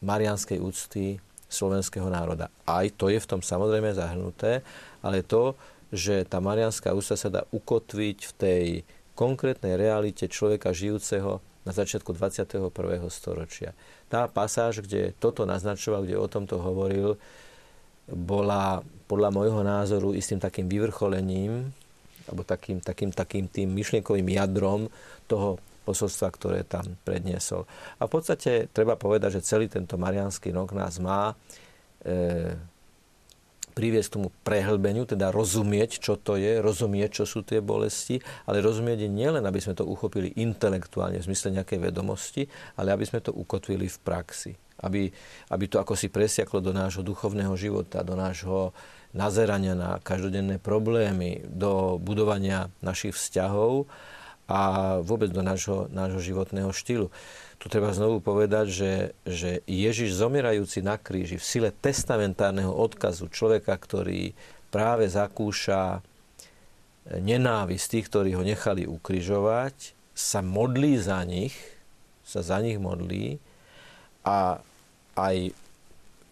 [0.06, 1.18] marianskej úcty
[1.50, 2.54] slovenského národa.
[2.70, 4.62] Aj to je v tom samozrejme zahrnuté,
[5.05, 5.55] ale to,
[5.89, 8.66] že tá marianská ústa sa dá ukotviť v tej
[9.17, 12.71] konkrétnej realite človeka žijúceho na začiatku 21.
[13.12, 13.76] storočia.
[14.08, 17.20] Tá pasáž, kde toto naznačoval, kde o tomto hovoril,
[18.09, 21.70] bola podľa môjho názoru istým takým vyvrcholením
[22.30, 24.89] alebo takým, takým, takým tým myšlienkovým jadrom
[25.26, 27.66] toho posolstva, ktoré tam predniesol.
[27.97, 31.34] A v podstate treba povedať, že celý tento marianský rok nás má
[32.05, 32.54] e,
[33.80, 39.08] priviesť tomu prehlbeniu, teda rozumieť, čo to je, rozumieť, čo sú tie bolesti, ale rozumieť
[39.08, 42.43] je nielen, aby sme to uchopili intelektuálne v zmysle nejakej vedomosti,
[42.76, 44.51] ale aby sme to ukotvili v praxi.
[44.84, 45.08] Aby,
[45.56, 48.76] aby to ako si presiaklo do nášho duchovného života, do nášho
[49.16, 53.88] nazerania na každodenné problémy, do budovania našich vzťahov
[54.51, 54.60] a
[55.00, 57.08] vôbec do nášho, nášho životného štýlu
[57.60, 58.94] tu treba znovu povedať, že,
[59.28, 64.32] že Ježiš zomierajúci na kríži v sile testamentárneho odkazu človeka, ktorý
[64.72, 66.00] práve zakúša
[67.20, 71.56] nenávisť tých, ktorí ho nechali ukrižovať, sa modlí za nich,
[72.24, 73.44] sa za nich modlí
[74.24, 74.64] a
[75.20, 75.52] aj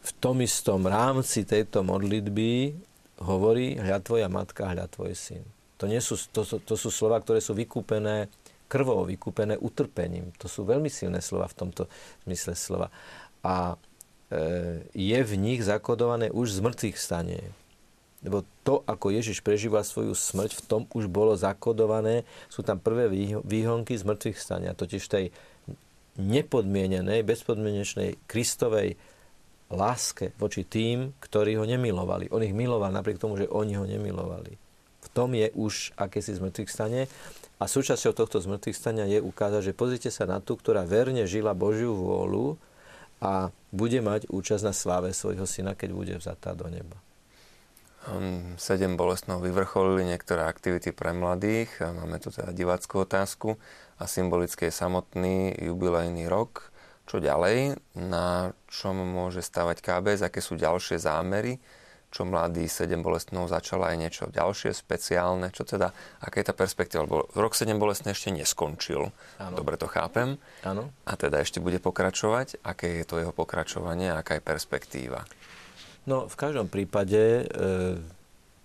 [0.08, 2.72] v tom istom rámci tejto modlitby
[3.20, 5.44] hovorí hľa tvoja matka, hľa tvoj syn.
[5.78, 8.32] To, nie sú, to, to sú slova, ktoré sú vykúpené
[8.68, 10.36] krvou vykúpené utrpením.
[10.44, 11.84] To sú veľmi silné slova v tomto
[12.28, 12.88] zmysle slova.
[13.42, 13.76] A
[14.32, 17.42] e, je v nich zakodované už z mŕtvych stanie.
[18.22, 22.28] Lebo to, ako Ježiš prežíval svoju smrť, v tom už bolo zakodované.
[22.52, 23.08] Sú tam prvé
[23.46, 25.32] výhonky z mŕtvych stania, totiž tej
[26.18, 28.98] nepodmienenej, bezpodmienečnej Kristovej
[29.70, 32.32] láske voči tým, ktorí ho nemilovali.
[32.34, 34.67] On ich miloval napriek tomu, že oni ho nemilovali.
[35.18, 37.10] Tom je už akési zmrtvých stane.
[37.58, 41.58] A súčasťou tohto zmrtvých stania je ukázať, že pozrite sa na tú, ktorá verne žila
[41.58, 42.54] Božiu vôľu
[43.18, 46.94] a bude mať účasť na sláve svojho syna, keď bude vzatá do neba.
[48.62, 51.82] Sedem bolestnou vyvrcholili niektoré aktivity pre mladých.
[51.82, 53.58] Máme tu teda diváckú otázku
[53.98, 56.70] a symbolicky je samotný jubilejný rok.
[57.10, 57.82] Čo ďalej?
[57.98, 60.30] Na čom môže stavať KBS?
[60.30, 61.58] Aké sú ďalšie zámery?
[62.08, 65.92] Čo mladý 7 bolestnou začala aj niečo ďalšie, speciálne, čo teda,
[66.24, 69.56] aká je tá perspektíva, lebo rok 7 bolestný ešte neskončil, ano.
[69.56, 70.90] dobre to chápem, ano.
[71.04, 75.28] a teda ešte bude pokračovať, aké je to jeho pokračovanie, aká je perspektíva?
[76.08, 78.00] No, v každom prípade e,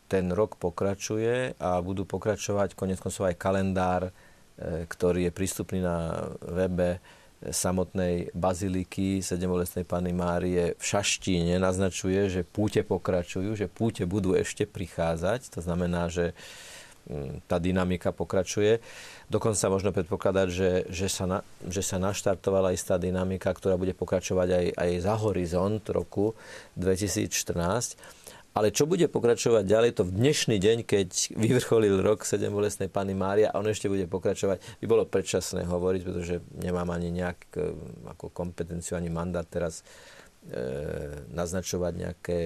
[0.07, 6.31] ten rok pokračuje a budú pokračovať konec koncov aj kalendár, e, ktorý je prístupný na
[6.47, 7.03] webe
[7.51, 14.63] samotnej baziliky Sedembolestnej Pany Márie v Šaštíne naznačuje, že púte pokračujú, že púte budú ešte
[14.69, 15.59] prichádzať.
[15.59, 16.39] To znamená, že
[17.11, 18.79] mm, tá dynamika pokračuje.
[19.27, 24.49] Dokonca možno predpokladať, že, že, sa, na, že sa naštartovala istá dynamika, ktorá bude pokračovať
[24.53, 26.39] aj, aj za horizont roku
[26.79, 28.22] 2014
[28.53, 33.17] ale čo bude pokračovať ďalej, to v dnešný deň, keď vyvrcholil rok 7 bolestnej Pany
[33.17, 37.73] Mária a on ešte bude pokračovať, by bolo predčasné hovoriť, pretože nemám ani nejak e,
[38.13, 42.39] ako kompetenciu, ani mandát teraz e, naznačovať nejaké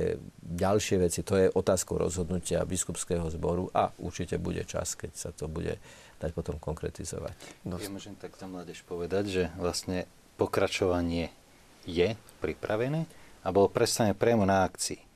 [0.47, 1.27] ďalšie veci.
[1.27, 5.75] To je otázkou rozhodnutia biskupského zboru a určite bude čas, keď sa to bude
[6.23, 7.67] dať potom konkretizovať.
[7.67, 7.83] No.
[7.83, 10.07] Ja môžem tak za mládež povedať, že vlastne
[10.39, 11.35] pokračovanie
[11.83, 13.11] je pripravené
[13.43, 15.07] a bolo predstavené priamo na akcii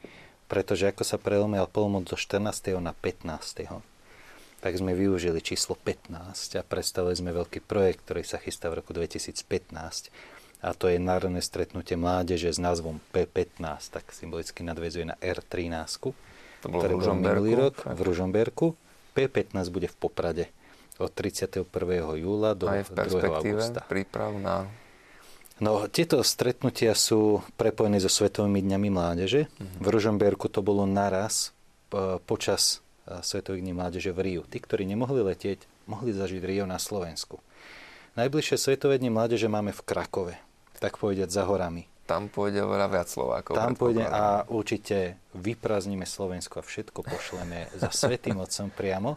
[0.51, 2.75] pretože ako sa prelomil polmoc zo 14.
[2.83, 3.71] na 15.
[4.59, 8.91] tak sme využili číslo 15 a predstavili sme veľký projekt, ktorý sa chystá v roku
[8.91, 10.11] 2015
[10.61, 16.13] a to je národné stretnutie mládeže s názvom P15, tak symbolicky nadvezuje na R13,
[16.61, 18.77] to bolo ktoré bolo minulý rok v Ružomberku.
[19.17, 20.45] P15 bude v Poprade
[21.01, 21.65] od 31.
[22.21, 22.93] júla do 2.
[23.41, 23.81] augusta.
[23.89, 24.69] príprav na
[25.61, 29.47] No, tieto stretnutia sú prepojené so Svetovými dňami mládeže.
[29.47, 29.81] Mm-hmm.
[29.85, 31.53] V Ružomberku to bolo naraz
[32.25, 34.43] počas Svetových dní mládeže v Riu.
[34.49, 37.45] Tí, ktorí nemohli letieť, mohli zažiť Rio na Slovensku.
[38.17, 40.35] Najbližšie Svetové dni mládeže máme v Krakove,
[40.81, 41.85] tak povedať za horami.
[42.09, 43.55] Tam pôjde oveľa viac Slovákov.
[43.55, 49.15] Tam pôjde a určite vyprázdnime Slovensko a všetko pošleme za Svetým Otcom priamo.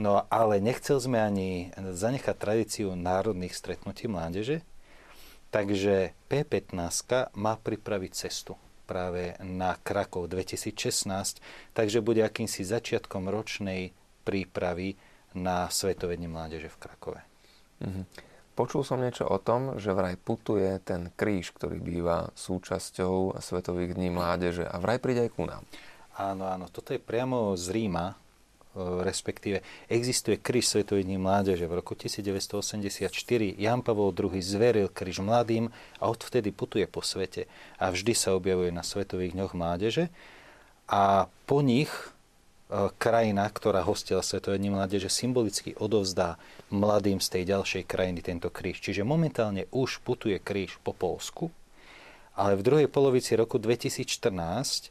[0.00, 4.64] No ale nechcel sme ani zanechať tradíciu národných stretnutí mládeže,
[5.54, 8.58] Takže P15 má pripraviť cestu
[8.90, 11.38] práve na Krakov 2016,
[11.70, 13.94] takže bude akýmsi začiatkom ročnej
[14.26, 14.98] prípravy
[15.38, 17.20] na Svetové dni mládeže v Krakove.
[17.86, 18.04] Mm-hmm.
[18.58, 24.10] Počul som niečo o tom, že vraj putuje ten kríž, ktorý býva súčasťou Svetových dní
[24.10, 25.62] mládeže a vraj príde aj ku nám.
[26.18, 28.14] Áno, áno, toto je priamo z Ríma,
[28.76, 31.70] respektíve existuje kríž Svetových dní mládeže.
[31.70, 33.06] V roku 1984
[33.54, 35.70] Jan Pavol II zveril kríž mladým
[36.02, 37.46] a odvtedy putuje po svete
[37.78, 40.10] a vždy sa objavuje na Svetových dňoch mládeže
[40.90, 46.36] a po nich e, krajina, ktorá hostila Svetové dni mládeže, symbolicky odovzdá
[46.74, 48.82] mladým z tej ďalšej krajiny tento kríž.
[48.82, 51.48] Čiže momentálne už putuje kríž po Polsku,
[52.34, 54.88] ale v druhej polovici roku 2014 e,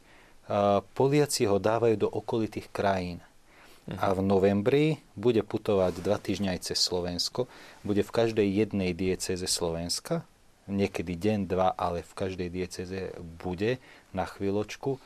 [0.96, 3.20] Poliaci ho dávajú do okolitých krajín
[3.84, 7.44] a v novembri bude putovať dva týždňa aj cez Slovensko.
[7.84, 10.24] Bude v každej jednej dieceze Slovenska,
[10.64, 13.76] niekedy deň, dva, ale v každej dieceze bude
[14.16, 14.96] na chvíľočku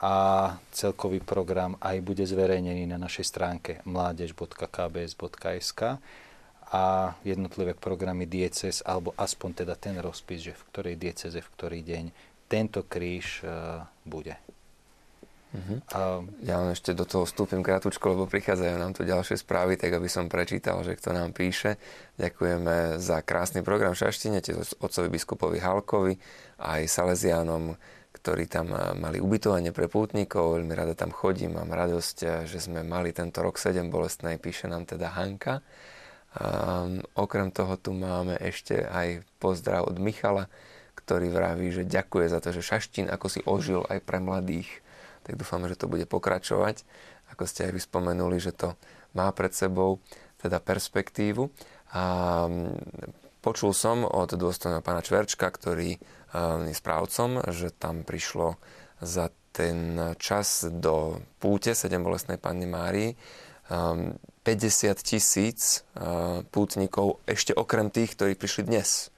[0.00, 5.80] a celkový program aj bude zverejnený na našej stránke mládež.kbs.sk
[6.66, 11.78] a jednotlivé programy dieces, alebo aspoň teda ten rozpis, že v ktorej dieceze, v ktorý
[11.84, 12.04] deň
[12.50, 14.36] tento kríž uh, bude.
[15.56, 15.80] Uh-huh.
[15.96, 16.00] A
[16.44, 20.04] ja len ešte do toho vstúpim krátko, lebo prichádzajú nám tu ďalšie správy, tak aby
[20.04, 21.80] som prečítal, že kto nám píše.
[22.20, 24.44] Ďakujeme za krásny program v Šaštine,
[24.84, 26.20] otcovi biskupovi Halkovi,
[26.60, 27.72] aj Salesianom,
[28.20, 30.60] ktorí tam eh, mali ubytovanie pre pútnikov.
[30.60, 34.68] Veľmi rada tam chodím, mám radosť, eh, že sme mali tento rok 7 bolestnej, píše
[34.68, 35.64] nám teda Hanka.
[36.36, 40.52] Um, okrem toho tu máme ešte aj pozdrav od Michala,
[40.92, 44.84] ktorý vraví, že ďakuje za to, že Šaštín ako si ožil aj pre mladých
[45.26, 46.86] tak dúfame, že to bude pokračovať.
[47.34, 48.78] Ako ste aj vyspomenuli, že to
[49.18, 49.98] má pred sebou
[50.38, 51.50] teda perspektívu.
[51.98, 52.04] A
[52.46, 58.54] mm, počul som od dôstojného pána Čverčka, ktorý mm, je správcom, že tam prišlo
[59.02, 63.16] za ten čas do púte 7 bolestnej Panny Márii
[63.66, 65.82] 50 mm, tisíc
[66.54, 69.10] pútnikov ešte okrem tých, ktorí prišli dnes.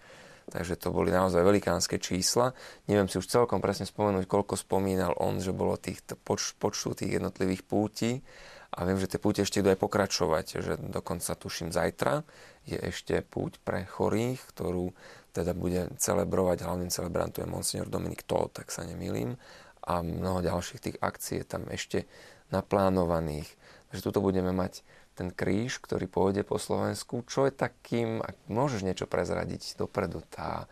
[0.50, 2.56] Takže to boli naozaj velikánske čísla.
[2.88, 7.20] Neviem si už celkom presne spomenúť, koľko spomínal on, že bolo tých poč, počtu tých
[7.20, 8.24] jednotlivých pútí.
[8.68, 12.20] A viem, že tie púte ešte idú aj pokračovať, že dokonca tuším zajtra
[12.68, 14.92] je ešte púť pre chorých, ktorú
[15.32, 19.40] teda bude celebrovať, hlavným celebrantom je Monsignor Dominik Toll, tak sa nemýlim.
[19.88, 22.04] A mnoho ďalších tých akcií je tam ešte
[22.52, 23.48] naplánovaných.
[23.88, 24.84] Takže tuto budeme mať
[25.18, 27.26] ten kríž, ktorý pôjde po Slovensku.
[27.26, 30.70] Čo je takým, ak môžeš niečo prezradiť dopredu, tá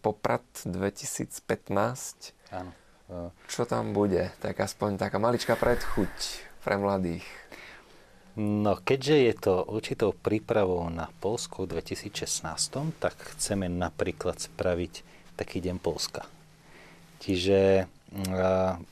[0.00, 1.36] Poprad 2015,
[2.48, 2.72] Áno.
[3.44, 4.32] čo tam bude?
[4.40, 6.14] Tak aspoň taká maličká predchuť
[6.64, 7.26] pre mladých.
[8.38, 12.46] No, keďže je to určitou prípravou na Polsku v 2016,
[13.02, 15.02] tak chceme napríklad spraviť
[15.34, 16.22] taký deň Polska.
[17.18, 17.90] Čiže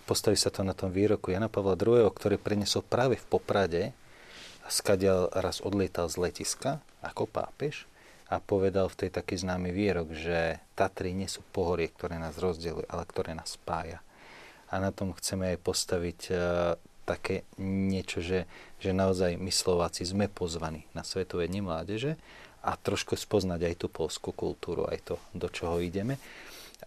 [0.05, 3.95] postaví sa to na tom výroku Jana Pavla II, ktorý prenesol práve v Poprade,
[4.69, 7.87] skadiaľ raz odlietal z letiska ako pápež
[8.27, 12.87] a povedal v tej taký známy výrok, že Tatry nie sú pohorie, ktoré nás rozdelujú,
[12.91, 14.03] ale ktoré nás spája.
[14.67, 16.39] A na tom chceme aj postaviť uh,
[17.07, 18.51] také niečo, že,
[18.83, 22.19] že naozaj my Slováci sme pozvaní na Svetové dni mládeže
[22.67, 26.19] a trošku spoznať aj tú polskú kultúru, aj to, do čoho ideme.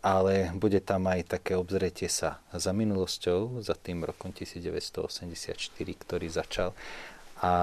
[0.04, 6.76] Ale bude tam aj také obzretie sa za minulosťou, za tým rokom 1984, ktorý začal
[7.40, 7.54] a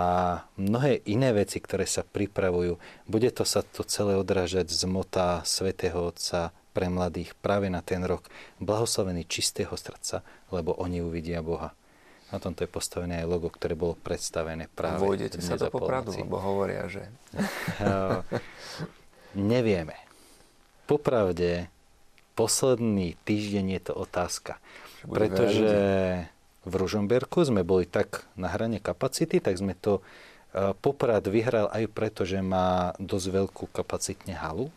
[0.56, 2.80] mnohé iné veci, ktoré sa pripravujú.
[3.04, 8.00] Bude to sa to celé odrážať z mota svätého Otca pre mladých práve na ten
[8.04, 8.24] rok.
[8.60, 11.76] Blahoslavený čistého srdca, lebo oni uvidia Boha.
[12.32, 16.42] Na tomto je postavené aj logo, ktoré bolo predstavené práve Vojdete sa do Popradu, lebo
[16.42, 17.06] hovoria, že...
[19.36, 19.94] Nevieme.
[20.88, 21.68] Popravde,
[22.34, 24.58] posledný týždeň je to otázka.
[25.06, 25.70] Pretože
[26.66, 30.02] v Ružomberku sme boli tak na hrane kapacity, tak sme to
[30.50, 34.68] e, Poprad vyhral aj preto, že má dosť veľkú kapacitne halu,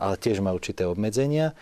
[0.00, 1.52] ale tiež má určité obmedzenia.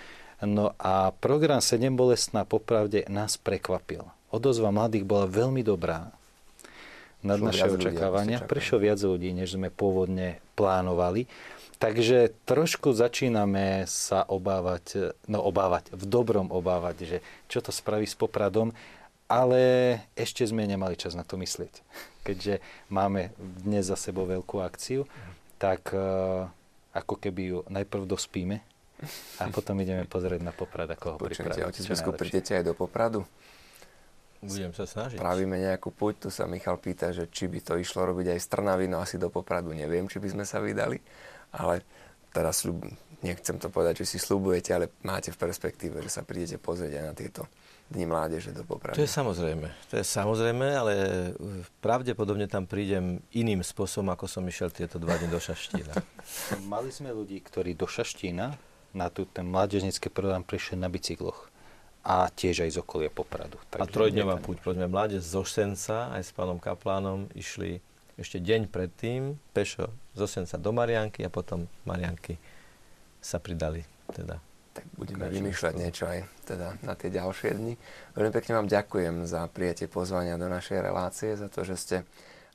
[0.40, 4.06] No a program 7 bolestná popravde nás prekvapil.
[4.30, 6.14] Odozva mladých bola veľmi dobrá
[7.20, 8.40] nad naše očakávania.
[8.40, 11.28] Prišlo viac ľudí, než sme pôvodne plánovali.
[11.80, 17.18] Takže trošku začíname sa obávať, no obávať, v dobrom obávať, že
[17.48, 18.76] čo to spraví s Popradom
[19.30, 19.62] ale
[20.18, 21.86] ešte sme nemali čas na to myslieť.
[22.26, 22.58] Keďže
[22.90, 23.30] máme
[23.62, 25.06] dnes za sebou veľkú akciu,
[25.62, 26.50] tak uh,
[26.90, 28.58] ako keby ju najprv dospíme
[29.38, 31.62] a potom ideme pozrieť na Poprad, ako ho pripraviť.
[31.70, 33.22] Otec biskup, prídete aj do Popradu?
[34.40, 35.20] Budem sa snažiť.
[35.20, 38.46] Spravíme nejakú púť, tu sa Michal pýta, že či by to išlo robiť aj z
[38.48, 40.96] Trnavy, no asi do Popradu neviem, či by sme sa vydali,
[41.52, 41.84] ale
[42.32, 42.64] teraz
[43.20, 47.04] nechcem to povedať, že si slúbujete, ale máte v perspektíve, že sa prídete pozrieť aj
[47.04, 47.44] na tieto
[47.90, 48.94] Dni mládeže do Popradu.
[48.94, 49.66] To je samozrejme.
[49.90, 50.94] To je samozrejme, ale
[51.82, 55.98] pravdepodobne tam prídem iným spôsobom, ako som išiel tieto dva dni do Šaštína.
[56.72, 58.54] Mali sme ľudí, ktorí do Šaštína
[58.94, 61.50] na tú, ten mládežnický program prišli na bicykloch
[62.06, 63.58] a tiež aj z okolia Popradu.
[63.68, 67.82] Takže a trojdňová púť, povedzme, mládež zo Senca aj s pánom Kaplánom išli
[68.16, 72.38] ešte deň predtým pešo zo Senca do Marianky a potom Marianky
[73.20, 73.84] sa pridali
[74.14, 74.40] teda
[74.80, 77.76] tak budeme Každý vymýšľať niečo aj teda na tie ďalšie dni.
[78.16, 81.96] Veľmi pekne vám ďakujem za prijatie pozvania do našej relácie, za to, že ste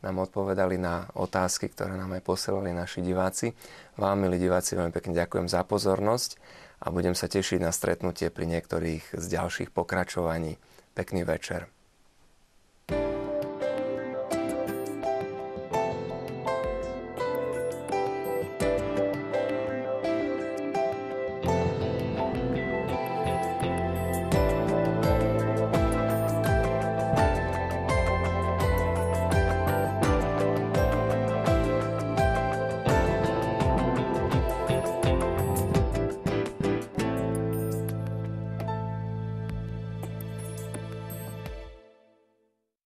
[0.02, 3.54] nám odpovedali na otázky, ktoré nám aj posielali naši diváci.
[4.02, 6.42] Vám, milí diváci, veľmi pekne ďakujem za pozornosť
[6.82, 10.58] a budem sa tešiť na stretnutie pri niektorých z ďalších pokračovaní.
[10.98, 11.75] Pekný večer.